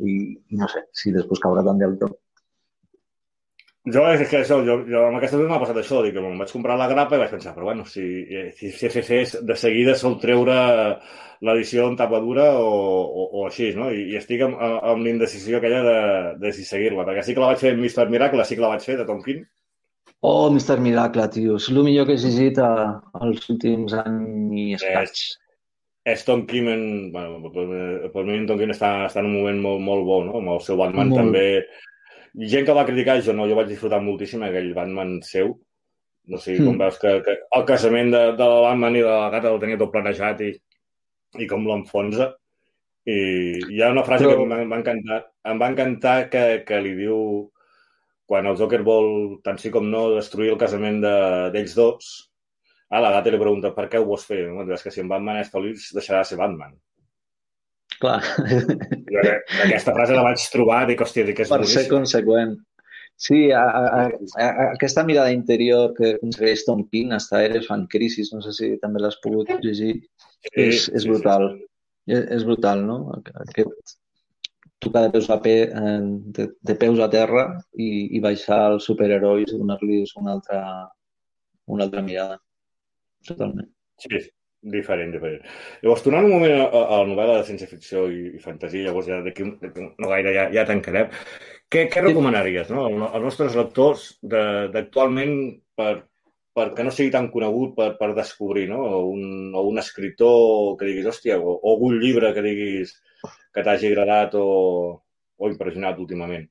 i, 0.00 0.14
i 0.48 0.60
no 0.60 0.68
sé 0.72 0.86
si 0.96 1.12
després 1.12 1.42
caurà 1.42 1.64
també 1.66 1.88
el 1.90 1.98
Tom. 2.00 2.14
Jo, 3.84 4.00
és 4.08 4.22
que 4.30 4.38
això, 4.40 4.62
jo, 4.64 4.78
jo 4.88 5.00
amb 5.04 5.18
aquesta 5.18 5.36
m'ha 5.44 5.58
passat 5.60 5.76
això, 5.76 5.98
dic, 6.06 6.16
em 6.16 6.38
vaig 6.40 6.52
comprar 6.54 6.78
la 6.80 6.88
grapa 6.88 7.18
i 7.18 7.20
vaig 7.20 7.34
pensar, 7.34 7.52
però 7.52 7.66
bueno, 7.68 7.84
si, 7.84 8.04
si, 8.56 8.70
si 8.72 8.88
FFs 8.88 9.42
de 9.44 9.56
seguida 9.60 9.92
sol 10.00 10.16
treure 10.22 10.54
l'edició 11.44 11.90
en 11.90 11.98
tapa 11.98 12.22
dura 12.24 12.46
o, 12.56 12.70
o, 12.70 13.26
o 13.28 13.44
així, 13.50 13.74
no? 13.76 13.90
I, 13.92 14.06
i 14.14 14.16
estic 14.16 14.46
amb, 14.46 14.56
amb 14.56 15.04
l'indecisió 15.04 15.60
aquella 15.60 15.82
de, 15.84 15.98
de 16.40 16.54
si 16.56 16.64
seguir-la, 16.64 17.04
perquè 17.04 17.26
sí 17.26 17.36
que 17.36 17.44
la 17.44 17.52
vaig 17.52 17.60
fer 17.60 17.74
amb 17.74 17.84
Mr. 17.84 18.08
Miracle, 18.16 18.48
sí 18.48 18.56
que 18.56 18.64
la 18.64 18.72
vaig 18.72 18.88
fer 18.88 18.96
de 19.02 19.06
Tom 19.10 19.20
King. 19.26 19.44
Oh, 20.24 20.48
Mr. 20.48 20.80
Miracle, 20.80 21.28
tio, 21.36 21.60
és 21.60 21.68
el 21.68 21.84
millor 21.84 22.08
que 22.08 22.16
he 22.16 22.24
llegit 22.24 22.64
als 22.64 23.48
últims 23.52 23.92
anys 24.00 24.60
i 24.64 24.68
escaig. 24.78 25.12
És, 25.12 25.40
és 26.16 26.24
Tom 26.24 26.48
Kim 26.48 26.72
en... 26.72 26.84
Bueno, 27.12 27.52
per, 27.52 27.68
per 28.16 28.24
mi 28.24 28.40
Tom 28.48 28.64
Kim 28.64 28.72
està, 28.72 28.94
està 29.10 29.20
en 29.20 29.28
un 29.28 29.42
moment 29.42 29.66
molt, 29.68 29.84
molt 29.92 30.08
bo, 30.08 30.22
no? 30.30 30.38
Amb 30.40 30.56
el 30.56 30.64
seu 30.64 30.80
Batman 30.80 31.12
molt. 31.12 31.20
també 31.20 31.48
gent 32.34 32.66
que 32.66 32.76
va 32.76 32.86
criticar, 32.88 33.20
jo 33.22 33.34
no, 33.36 33.46
jo 33.50 33.56
vaig 33.58 33.70
disfrutar 33.70 34.02
moltíssim 34.02 34.42
aquell 34.42 34.72
Batman 34.76 35.18
seu. 35.26 35.54
No 36.32 36.38
sé, 36.40 36.56
com 36.56 36.72
mm. 36.72 36.80
veus 36.80 36.96
que, 37.02 37.10
que 37.24 37.34
el 37.58 37.64
casament 37.68 38.10
de, 38.14 38.22
de 38.38 38.46
la 38.48 38.60
Batman 38.64 38.96
i 38.96 39.02
de 39.04 39.10
la 39.10 39.28
gata 39.34 39.50
el 39.52 39.60
tenia 39.60 39.80
tot 39.80 39.92
planejat 39.92 40.40
i, 40.46 40.52
i 41.44 41.48
com 41.50 41.66
l'enfonsa. 41.68 42.30
I 43.04 43.16
hi 43.74 43.82
ha 43.84 43.90
una 43.92 44.06
frase 44.06 44.24
Però... 44.24 44.38
que 44.38 44.46
em 44.62 44.70
va, 44.72 44.78
encantar, 44.78 45.18
em 45.52 45.60
va 45.60 45.68
encantar 45.74 46.14
que, 46.32 46.44
que 46.64 46.78
li 46.80 46.94
diu 47.02 47.18
quan 48.24 48.48
el 48.48 48.56
Joker 48.56 48.80
vol, 48.86 49.10
tant 49.44 49.60
sí 49.60 49.68
com 49.74 49.90
no, 49.92 50.06
destruir 50.14 50.54
el 50.54 50.60
casament 50.60 51.02
d'ells 51.04 51.74
de, 51.76 51.82
dos, 51.82 52.14
a 52.88 53.02
la 53.04 53.10
gata 53.12 53.32
li 53.34 53.40
pregunta 53.40 53.74
per 53.76 53.90
què 53.92 54.00
ho 54.00 54.08
vols 54.08 54.24
fer? 54.24 54.46
No? 54.48 54.64
És 54.72 54.84
que 54.84 54.92
si 54.94 55.02
en 55.04 55.10
Batman 55.12 55.42
és 55.42 55.52
feliç, 55.52 55.90
deixarà 55.92 56.22
de 56.22 56.30
ser 56.30 56.40
Batman. 56.40 56.72
Clar. 58.02 58.20
Jo 59.12 59.24
aquesta 59.64 59.94
frase 59.96 60.16
la 60.16 60.24
vaig 60.26 60.46
trobar, 60.52 60.84
dic, 60.90 61.02
hòstia, 61.04 61.26
dic, 61.28 61.42
és 61.44 61.50
Per 61.50 61.60
boníssim. 61.60 61.82
ser 61.82 61.90
conseqüent. 61.92 62.54
Sí, 63.16 63.40
a, 63.54 63.62
a, 63.62 63.82
a, 63.86 64.06
a, 64.42 64.64
aquesta 64.72 65.04
mirada 65.06 65.30
interior 65.32 65.92
que 65.94 66.16
aconsegueix 66.16 66.64
Tom 66.66 66.82
King, 66.90 67.12
hasta 67.14 67.44
Eres 67.46 67.68
fan 67.70 67.86
crisis, 67.90 68.32
no 68.34 68.42
sé 68.42 68.54
si 68.56 68.72
també 68.82 69.02
l'has 69.02 69.20
pogut 69.22 69.52
llegir, 69.62 69.92
sí, 70.48 70.64
és, 70.64 70.88
és 70.90 71.06
brutal. 71.06 71.52
Sí, 71.52 71.62
sí. 71.62 71.70
És, 72.16 72.24
és 72.38 72.44
brutal, 72.44 72.82
no? 72.84 72.98
Aquest 73.46 73.94
tocar 74.84 75.06
de 75.06 75.12
peus 75.14 75.30
a 75.30 75.38
pe, 75.40 75.54
eh, 75.64 76.00
de, 76.36 76.48
de 76.60 76.74
peus 76.76 77.00
a 77.00 77.08
terra 77.08 77.46
i, 77.78 78.16
i 78.16 78.20
baixar 78.20 78.60
als 78.66 78.88
superherois 78.90 79.48
i 79.48 79.58
donar-li 79.58 80.02
una 80.20 80.34
altra, 80.36 80.60
una 81.66 81.86
altra 81.86 82.02
mirada. 82.04 82.38
Totalment. 83.24 83.70
Sí, 84.02 84.20
Diferent, 84.64 85.10
diferent. 85.12 85.42
Llavors, 85.82 86.02
tornant 86.04 86.24
un 86.24 86.32
moment 86.32 86.54
a, 86.56 86.64
a 86.72 87.00
la 87.02 87.08
novel·la 87.10 87.36
de 87.40 87.48
ciència-ficció 87.50 88.06
i, 88.08 88.22
i 88.38 88.40
fantasia, 88.40 88.86
llavors 88.86 89.10
ja 89.10 89.18
d'aquí 89.24 89.44
no 89.44 90.08
gaire 90.08 90.32
ja, 90.32 90.46
ja 90.54 90.64
tancarem, 90.68 91.10
què, 91.68 91.84
què 91.92 92.04
recomanaries 92.04 92.70
no? 92.72 92.86
als 93.10 93.24
nostres 93.26 93.58
lectors 93.58 94.06
d'actualment 94.24 95.34
per, 95.76 95.92
perquè 96.54 96.86
no 96.86 96.94
sigui 96.94 97.12
tan 97.12 97.28
conegut 97.34 97.74
per, 97.76 97.90
per 97.98 98.12
descobrir, 98.16 98.68
no? 98.70 98.80
O 99.00 99.02
un, 99.10 99.52
o 99.52 99.66
un 99.68 99.82
escriptor 99.82 100.76
que 100.78 100.88
diguis, 100.88 101.10
hòstia, 101.10 101.38
o, 101.42 101.58
o 101.58 101.74
algun 101.74 101.98
llibre 102.00 102.32
que 102.36 102.44
diguis 102.46 102.94
que 103.54 103.64
t'hagi 103.66 103.90
agradat 103.90 104.36
o, 104.38 104.46
o 105.36 105.50
impressionat 105.50 105.98
últimament? 106.02 106.46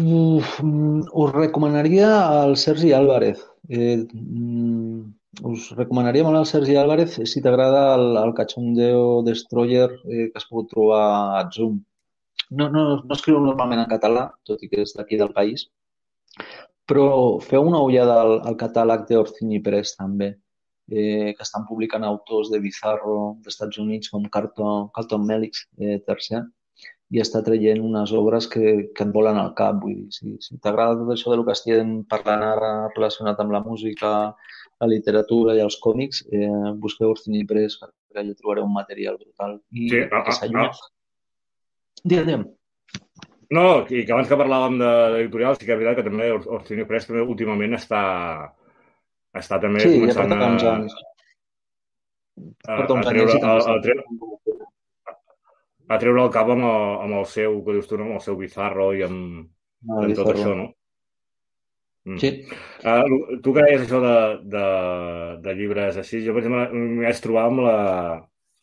Uf, 0.00 0.58
mm, 0.64 1.12
us 1.12 1.34
recomanaria 1.34 2.08
al 2.40 2.56
Sergi 2.56 2.94
Álvarez. 2.96 3.44
Eh, 3.68 3.98
mm, 4.00 4.87
us 5.46 5.70
recomanaria 5.76 6.24
molt 6.26 6.38
al 6.38 6.46
Sergi 6.50 6.76
Álvarez 6.76 7.18
si 7.30 7.42
t'agrada 7.42 7.82
el, 7.96 8.16
el 8.20 8.34
Cachondeo 8.34 9.22
Destroyer 9.26 9.90
eh, 10.04 10.28
que 10.30 10.40
has 10.40 10.48
pogut 10.48 10.70
trobar 10.70 11.04
a 11.38 11.44
Zoom. 11.54 11.78
No, 12.50 12.68
no, 12.72 12.82
no 13.04 13.14
escriu 13.14 13.38
normalment 13.44 13.82
en 13.84 13.90
català, 13.90 14.28
tot 14.48 14.62
i 14.64 14.68
que 14.72 14.82
és 14.84 14.94
d'aquí 14.96 15.18
del 15.20 15.34
país, 15.36 15.68
però 16.88 17.08
feu 17.44 17.66
una 17.68 17.82
ullada 17.84 18.20
al, 18.22 18.38
al 18.48 18.56
catàleg 18.60 19.04
d'Orcini 19.08 19.60
Press 19.64 19.94
també, 19.98 20.30
eh, 20.90 21.34
que 21.36 21.44
estan 21.44 21.66
publicant 21.68 22.06
autors 22.08 22.48
de 22.52 22.60
Bizarro 22.64 23.18
d'Estats 23.44 23.78
Units 23.82 24.08
com 24.14 24.24
Carlton, 24.36 24.88
Carlton 24.96 25.26
Melix, 25.28 25.66
eh, 25.76 25.98
tercer, 26.06 26.42
i 27.08 27.22
està 27.22 27.40
traient 27.44 27.80
unes 27.80 28.12
obres 28.16 28.46
que, 28.52 28.90
que 28.94 29.04
et 29.06 29.12
volen 29.14 29.38
al 29.40 29.54
cap. 29.58 29.78
Vull 29.82 29.94
dir, 29.94 30.08
si, 30.12 30.34
si 30.44 30.58
t'agrada 30.60 30.98
tot 31.00 31.14
això 31.14 31.32
del 31.32 31.44
que 31.46 31.54
estem 31.56 31.94
parlant 32.10 32.44
ara 32.50 32.72
relacionat 32.94 33.40
amb 33.40 33.54
la 33.54 33.62
música, 33.64 34.12
la 34.78 34.90
literatura 34.90 35.56
i 35.56 35.62
els 35.64 35.78
còmics, 35.82 36.26
eh, 36.32 36.74
busqueu 36.82 37.14
Orcini 37.14 37.46
Press 37.48 37.80
perquè 37.80 38.22
allà 38.22 38.36
trobareu 38.36 38.68
un 38.68 38.76
material 38.76 39.16
brutal. 39.16 39.58
I 39.72 39.88
sí, 39.88 40.04
que 40.12 40.36
s'allunya... 40.36 40.68
Ah, 40.68 40.76
ah. 40.76 40.94
Digue'm, 42.04 42.28
digue'm. 42.28 42.46
No, 43.56 43.64
i 43.88 44.02
que 44.04 44.12
abans 44.12 44.28
que 44.28 44.36
parlàvem 44.36 44.76
de 44.76 44.88
l'editorial, 45.14 45.56
sí 45.56 45.64
que 45.64 45.72
és 45.72 45.80
veritat 45.80 46.02
que 46.02 46.08
també 46.10 46.28
Orcini 46.36 46.84
Press 46.88 47.08
també 47.08 47.24
últimament 47.24 47.78
està, 47.78 48.02
està 49.40 49.56
també 49.62 49.80
sí, 49.80 49.94
començant 49.96 50.28
ja 50.28 50.36
porta 50.36 50.50
uns 50.52 50.66
anys. 50.74 50.98
A, 52.68 52.74
a, 52.74 52.82
a, 52.84 53.00
treure, 53.08 53.38
a, 53.40 53.54
a, 53.56 53.78
treure, 53.82 54.04
a 55.88 55.98
treure 56.00 56.24
el 56.26 56.32
cap 56.34 56.50
amb 56.52 56.64
el, 56.68 56.88
amb 57.04 57.20
el 57.20 57.28
seu, 57.30 57.60
que 57.64 57.76
dius 57.76 57.88
tu, 57.88 57.98
no? 58.00 58.08
amb 58.08 58.18
el 58.18 58.24
seu 58.24 58.36
bizarro 58.40 58.90
i 58.96 59.04
amb, 59.06 59.46
no, 59.88 60.02
amb 60.02 60.18
tot 60.18 60.32
això, 60.34 60.54
no? 60.56 60.68
Mm. 62.08 62.18
Sí. 62.22 62.32
Uh, 62.88 63.38
tu 63.44 63.52
que 63.52 63.64
deies 63.66 63.84
això 63.84 64.00
de, 64.00 64.16
de, 64.54 64.66
de 65.44 65.54
llibres 65.58 65.98
així, 66.00 66.22
jo, 66.24 66.34
per 66.36 66.44
exemple, 66.44 66.66
m'hi 66.72 67.08
vaig 67.08 67.22
trobar 67.24 67.46
amb 67.50 67.64
la, 67.66 67.78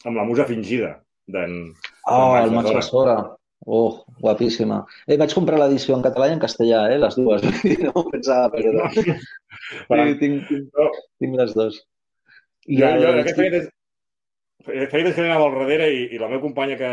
amb 0.06 0.22
la 0.22 0.28
musa 0.28 0.48
fingida 0.50 0.96
d'en 1.30 1.60
Oh, 2.06 2.36
el 2.38 2.52
Max 2.54 2.72
Basora. 2.74 3.18
Oh, 3.66 4.06
guapíssima. 4.22 4.84
Eh, 5.10 5.18
vaig 5.18 5.32
comprar 5.34 5.58
l'edició 5.58 5.96
en 5.98 6.04
català 6.06 6.28
i 6.30 6.36
en 6.36 6.42
castellà, 6.42 6.84
eh, 6.94 7.00
les 7.02 7.16
dues. 7.18 7.46
no 7.86 8.04
pensava 8.12 8.52
perdre. 8.54 8.92
sí, 8.94 10.12
tinc, 10.22 10.52
tinc, 10.52 11.00
tinc 11.24 11.40
les 11.40 11.56
dues. 11.58 11.80
I 12.70 12.78
ja, 12.82 12.92
el... 12.94 13.02
jo, 13.02 13.16
aquest, 13.24 13.72
feia 14.66 15.12
que 15.14 15.24
anava 15.24 15.46
al 15.48 15.56
darrere 15.56 15.88
i, 15.94 16.02
i 16.16 16.20
la 16.20 16.28
meva 16.32 16.42
companya 16.44 16.76
que, 16.80 16.90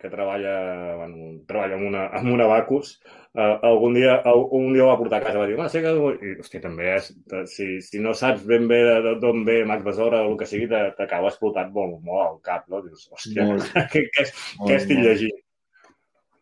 que 0.00 0.10
treballa, 0.12 0.54
bueno, 0.98 1.30
treballa 1.48 1.76
amb 1.78 1.86
una, 1.88 2.02
amb 2.18 2.32
una 2.34 2.48
Bacus, 2.50 2.92
uh, 3.38 3.56
algun 3.68 3.94
dia, 3.98 4.16
un 4.56 4.72
dia 4.74 4.84
ho 4.84 4.88
va 4.90 4.96
portar 4.98 5.20
a 5.20 5.24
casa, 5.24 5.38
va 5.42 5.46
dir, 5.50 5.58
ah, 5.60 5.68
sí 5.72 5.82
que... 5.84 5.92
I, 5.94 6.34
hòstia, 6.42 6.62
també 6.64 6.90
és, 6.96 7.12
si, 7.52 7.68
si 7.86 8.02
no 8.02 8.14
saps 8.16 8.42
ben 8.48 8.66
bé 8.70 8.80
d'on 9.22 9.44
ve 9.46 9.60
Max 9.68 9.86
Besora 9.86 10.24
o 10.24 10.32
el 10.32 10.36
que 10.40 10.50
sigui, 10.50 10.66
t'acaba 10.70 11.30
explotant 11.30 11.70
molt, 11.76 12.00
molt 12.06 12.24
al 12.26 12.36
cap, 12.46 12.66
no? 12.72 12.82
Dius, 12.86 13.06
hòstia, 13.14 13.46
molt. 13.52 13.70
què, 13.94 14.04
què, 14.10 14.26
què 14.66 14.76
estic 14.80 15.00
llegint? 15.04 15.40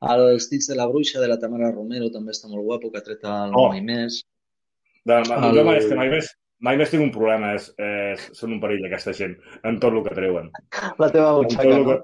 El 0.09 0.29
Stitch 0.41 0.69
de 0.71 0.77
la 0.79 0.87
bruixa 0.89 1.21
de 1.21 1.29
la 1.29 1.39
Tamara 1.43 1.73
Romero 1.75 2.09
també 2.15 2.35
està 2.35 2.51
molt 2.51 2.65
guapo, 2.65 2.93
que 2.93 3.01
ha 3.01 3.07
tret 3.07 3.25
el 3.27 3.57
oh. 3.59 3.71
Mai 3.73 3.83
Més. 3.85 4.23
De, 5.05 5.23
el... 5.25 5.65
el... 5.65 5.75
és 5.77 5.89
que 5.91 5.99
Mai 5.99 6.13
Més 6.15 6.31
mai 6.65 6.79
més 6.81 6.93
tinc 6.93 7.05
un 7.05 7.15
problema, 7.15 7.55
és, 7.59 7.71
és, 7.79 8.29
són 8.39 8.57
un 8.57 8.63
perill 8.63 8.87
aquesta 8.89 9.15
gent, 9.17 9.37
en 9.69 9.81
tot 9.83 9.95
el 9.95 10.05
que 10.07 10.17
treuen. 10.19 10.53
La 11.01 11.11
teva 11.15 11.33
butxaca, 11.39 11.75
no? 11.75 11.85
Que, 11.89 11.99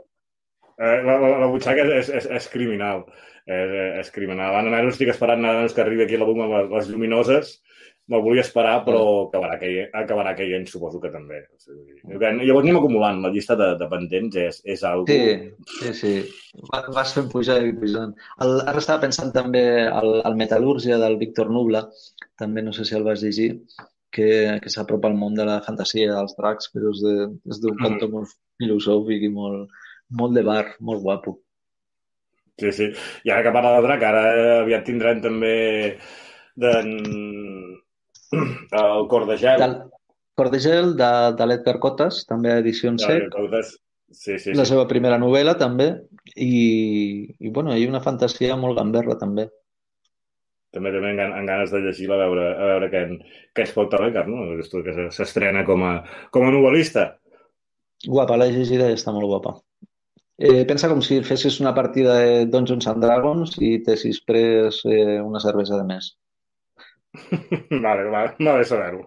eh, 0.78 0.98
la, 1.06 1.18
la, 1.22 1.36
la 1.44 1.50
butxaca 1.52 1.86
és, 1.98 2.10
és, 2.20 2.28
és 2.40 2.50
criminal. 2.52 3.06
És, 3.44 3.74
és 4.00 4.10
criminal. 4.14 4.56
Ara 4.56 4.80
no 4.80 4.88
estic 4.88 5.10
esperant 5.12 5.44
que 5.44 5.82
arribi 5.84 6.06
aquí 6.06 6.16
la 6.16 6.28
amb 6.30 6.44
les, 6.46 6.70
les 6.70 6.90
lluminoses, 6.92 7.58
me'l 8.12 8.22
volia 8.24 8.44
esperar, 8.44 8.82
però 8.84 9.00
acabarà 9.26 9.56
caient, 9.60 9.88
acabarà 9.96 10.34
caient 10.36 10.66
suposo 10.68 11.00
que 11.00 11.10
també. 11.12 11.40
O 11.54 11.60
sigui, 11.60 11.96
llavors 12.20 12.66
anem 12.66 12.78
acumulant, 12.80 13.22
la 13.24 13.30
llista 13.32 13.56
de, 13.56 13.70
de 13.80 13.88
pendents 13.88 14.36
és, 14.42 14.60
és 14.74 14.84
algo... 14.88 15.06
Sí, 15.08 15.54
sí, 15.78 15.94
sí. 16.00 16.12
Vas 16.72 17.14
fent 17.16 17.30
pujar 17.32 17.62
i 17.64 17.72
pujant. 17.76 18.12
El, 18.44 18.58
ara 18.64 18.82
estava 18.82 19.06
pensant 19.06 19.32
també 19.36 19.64
al, 19.88 20.20
al 20.28 20.36
Metal·lúrgia 20.40 21.00
del 21.00 21.16
Víctor 21.20 21.52
Nubla, 21.52 21.86
també 22.40 22.64
no 22.64 22.76
sé 22.76 22.84
si 22.84 22.96
el 22.98 23.08
vas 23.08 23.24
llegir, 23.24 23.54
que, 24.14 24.28
que 24.62 24.72
s'apropa 24.72 25.10
al 25.10 25.16
món 25.18 25.34
de 25.38 25.46
la 25.48 25.60
fantasia 25.66 26.12
dels 26.12 26.36
dracs, 26.38 26.70
però 26.74 26.92
és 26.94 27.00
d'un 27.02 27.34
de, 27.42 27.56
d'un 27.62 27.74
mm. 27.74 27.82
cantó 27.82 28.10
molt 28.12 28.34
filosòfic 28.62 29.26
i 29.26 29.32
molt, 29.34 29.72
molt 30.20 30.36
de 30.38 30.44
bar, 30.46 30.64
molt 30.80 31.02
guapo. 31.04 31.38
Sí, 32.62 32.70
sí. 32.70 32.90
I 33.26 33.32
ara 33.34 33.42
que 33.42 33.54
parla 33.54 33.74
de 33.76 33.86
drac, 33.88 34.04
ara 34.06 34.26
aviat 34.60 34.86
tindrem 34.86 35.22
també 35.24 35.56
d'en... 36.60 36.92
el 38.84 39.08
Cor 39.10 39.26
de 39.30 39.38
Gel. 39.40 39.58
Del... 39.62 39.74
Cor 40.38 40.50
de 40.50 40.60
Gel, 40.62 40.94
de, 40.98 41.10
de 41.38 41.50
l'Edgar 41.50 41.80
Cotes, 41.82 42.22
també 42.30 42.52
a 42.52 42.60
edició 42.62 42.94
en 42.94 43.02
sec. 43.02 43.34
Sí, 44.14 44.36
sí, 44.38 44.52
la 44.54 44.62
sí. 44.62 44.70
seva 44.70 44.86
primera 44.86 45.18
novel·la, 45.18 45.56
també. 45.58 45.88
I, 46.38 46.54
i 47.38 47.50
bueno, 47.50 47.74
hi 47.74 47.86
ha 47.86 47.90
una 47.90 48.02
fantasia 48.02 48.54
molt 48.58 48.78
gamberra, 48.78 49.18
també 49.18 49.48
també 50.74 50.92
també 50.94 51.12
amb, 51.14 51.36
amb 51.40 51.48
ganes 51.48 51.72
de 51.72 51.82
llegir-la 51.84 52.18
a 52.18 52.24
veure, 52.24 52.46
a 52.54 52.70
veure 52.72 52.90
què, 52.92 53.04
què 53.54 53.66
ens 53.66 53.74
pot 53.76 53.92
treure, 53.92 54.24
no? 54.30 54.48
Esto 54.62 54.82
que 54.86 55.08
s'estrena 55.14 55.64
com, 55.68 55.84
a, 55.86 55.94
com 56.34 56.46
a 56.46 56.52
novel·lista. 56.54 57.12
Guapa, 58.04 58.36
la 58.40 58.50
llegida 58.50 58.90
està 58.92 59.14
molt 59.14 59.30
guapa. 59.30 59.54
Eh, 60.34 60.64
pensa 60.66 60.90
com 60.90 61.00
si 61.04 61.20
fessis 61.22 61.60
una 61.62 61.72
partida 61.76 62.18
de 62.18 62.46
Dungeons 62.50 62.88
and 62.90 63.04
Dragons 63.04 63.54
i 63.62 63.76
t'hessis 63.86 64.18
pres 64.26 64.80
eh, 64.90 65.20
una 65.22 65.40
cervesa 65.40 65.78
de 65.78 65.86
més. 65.86 66.10
vale, 67.84 68.08
vale, 68.10 68.34
vale 68.40 68.66
saber-ho. 68.66 69.06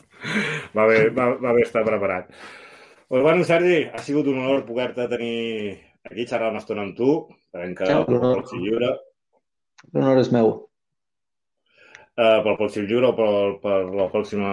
va, 0.76 0.86
bé, 0.86 1.08
va, 1.16 1.32
va 1.42 1.54
bé 1.56 1.66
estar 1.66 1.82
preparat. 1.86 2.30
Pues, 3.10 3.22
bueno, 3.22 3.42
Sergi, 3.42 3.82
ha 3.90 3.98
sigut 3.98 4.30
un 4.30 4.38
honor 4.38 4.62
poder-te 4.68 5.08
tenir 5.10 5.78
aquí 6.06 6.26
xerrar 6.30 6.52
una 6.54 6.62
estona 6.62 6.86
amb 6.86 6.94
tu. 6.94 7.12
Esperem 7.50 7.74
que 7.74 7.90
Sí, 7.90 7.96
el 7.98 8.44
ser 8.46 8.60
lliure. 8.62 8.90
L'honor 9.90 10.20
és 10.22 10.30
meu. 10.30 10.52
Uh, 12.20 12.42
pel 12.44 12.56
pot 12.58 12.72
ser 12.74 12.82
lliure 12.84 13.08
o 13.08 13.14
per, 13.16 13.28
per 13.62 13.76
la 13.96 14.04
pròxima 14.12 14.50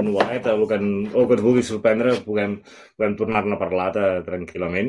novel·leta, 0.00 0.54
el 0.56 0.62
que, 0.70 0.76
en- 0.80 1.08
el 1.10 1.26
que 1.28 1.36
et 1.36 1.42
vulgui 1.44 1.64
sorprendre, 1.66 2.14
puguem, 2.24 2.54
puguem 2.96 3.16
tornar-ne 3.18 3.56
a 3.58 3.60
parlar 3.60 3.88
eh, 4.00 4.22
tranquil·lament. 4.24 4.88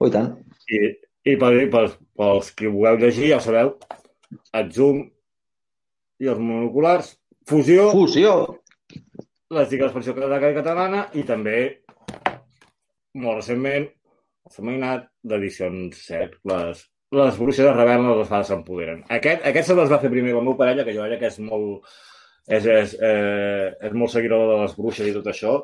Oh, 0.00 0.08
i 0.08 0.14
tant. 0.14 0.30
I, 0.72 0.78
i 1.28 1.34
per, 1.42 1.50
per, 1.74 1.82
pels 2.16 2.48
que 2.56 2.70
vulgueu 2.72 2.96
llegir, 3.02 3.28
ja 3.28 3.42
ho 3.42 3.44
sabeu, 3.44 3.74
el 4.56 4.70
zoom 4.72 5.02
i 6.22 6.30
els 6.32 6.40
monoculars, 6.40 7.12
fusió, 7.50 7.90
Fusió! 7.92 8.32
l'article 9.52 9.84
d'expansió 9.90 10.14
catalana 10.16 10.48
i 10.48 10.56
catalana 10.56 11.02
i 11.20 11.26
també, 11.28 11.58
molt 13.20 13.42
recentment, 13.42 13.90
el 14.48 14.54
femenat 14.56 15.10
d'edicions 15.28 16.00
7, 16.08 16.40
les, 16.48 16.86
les 17.12 17.38
bruixes 17.38 17.66
es 17.66 17.76
rebel·len, 17.76 18.08
les 18.18 18.28
fades 18.30 18.50
s'empoderen. 18.52 19.04
Aquest, 19.12 19.44
aquest 19.48 19.68
se 19.68 19.76
les 19.76 19.92
va 19.92 20.00
fer 20.00 20.10
primer 20.12 20.32
la 20.32 20.40
meva 20.40 20.58
parella, 20.58 20.84
que 20.86 20.94
jo 20.96 21.04
veia 21.04 21.20
que 21.20 21.28
és 21.28 21.38
molt, 21.44 21.94
és, 22.48 22.66
és, 22.66 22.94
eh, 23.04 23.68
és 23.88 23.96
molt 23.96 24.14
seguidor 24.14 24.46
de 24.48 24.60
les 24.62 24.76
bruixes 24.78 25.08
i 25.08 25.14
tot 25.16 25.28
això. 25.32 25.56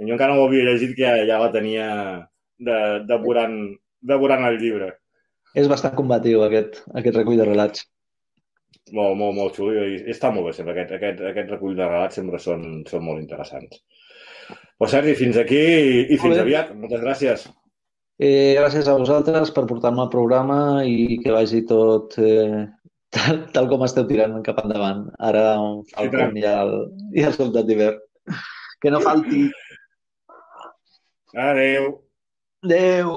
Jo 0.00 0.14
encara 0.16 0.34
no 0.34 0.42
ho 0.42 0.48
havia 0.48 0.66
llegit, 0.66 0.94
que 0.96 1.04
ja, 1.04 1.16
ja 1.28 1.40
la 1.42 1.50
tenia 1.54 1.88
de, 2.58 2.78
devorant, 3.08 3.58
devorant 4.00 4.46
el 4.48 4.58
llibre. 4.62 4.94
És 5.54 5.68
bastant 5.70 5.94
combatiu, 5.94 6.42
aquest, 6.46 6.80
aquest 6.98 7.20
recull 7.20 7.38
de 7.38 7.46
relats. 7.50 7.84
Molt, 8.92 9.14
molt, 9.16 9.36
molt 9.36 9.56
xulo 9.56 9.84
i, 9.86 10.00
està 10.12 10.32
molt 10.34 10.48
bé 10.48 10.56
sempre. 10.56 10.74
Aquest, 10.74 10.96
aquest, 10.98 11.20
aquest 11.30 11.52
recull 11.54 11.76
de 11.78 11.86
relats 11.86 12.18
sempre 12.20 12.40
són, 12.42 12.82
són 12.88 13.04
molt 13.06 13.22
interessants. 13.22 13.84
Pues, 14.48 14.90
Sergi, 14.90 15.14
fins 15.20 15.38
aquí 15.40 15.60
i, 15.60 16.00
i 16.16 16.18
fins 16.20 16.40
aviat. 16.42 16.74
Moltes 16.80 17.04
gràcies. 17.04 17.46
Eh, 18.22 18.54
gràcies 18.54 18.86
a 18.86 18.94
vosaltres 18.94 19.50
per 19.50 19.64
portar-me 19.66 20.04
al 20.04 20.10
programa 20.12 20.58
i 20.86 21.18
que 21.22 21.32
vagi 21.34 21.64
tot 21.66 22.14
eh, 22.22 22.62
tal, 23.14 23.40
tal 23.56 23.66
com 23.72 23.82
esteu 23.86 24.06
tirant 24.06 24.36
cap 24.46 24.60
endavant. 24.62 25.08
Ara 25.18 25.46
tant. 25.56 25.82
Falcon 25.94 26.38
i 26.38 26.46
el, 26.50 26.74
i 27.18 27.26
el 27.26 27.34
Soldat 27.34 27.66
d'hivern. 27.66 27.98
Que 28.82 28.92
no 28.92 29.00
falti. 29.02 29.48
Adéu. 31.34 31.90
Adéu! 32.62 33.16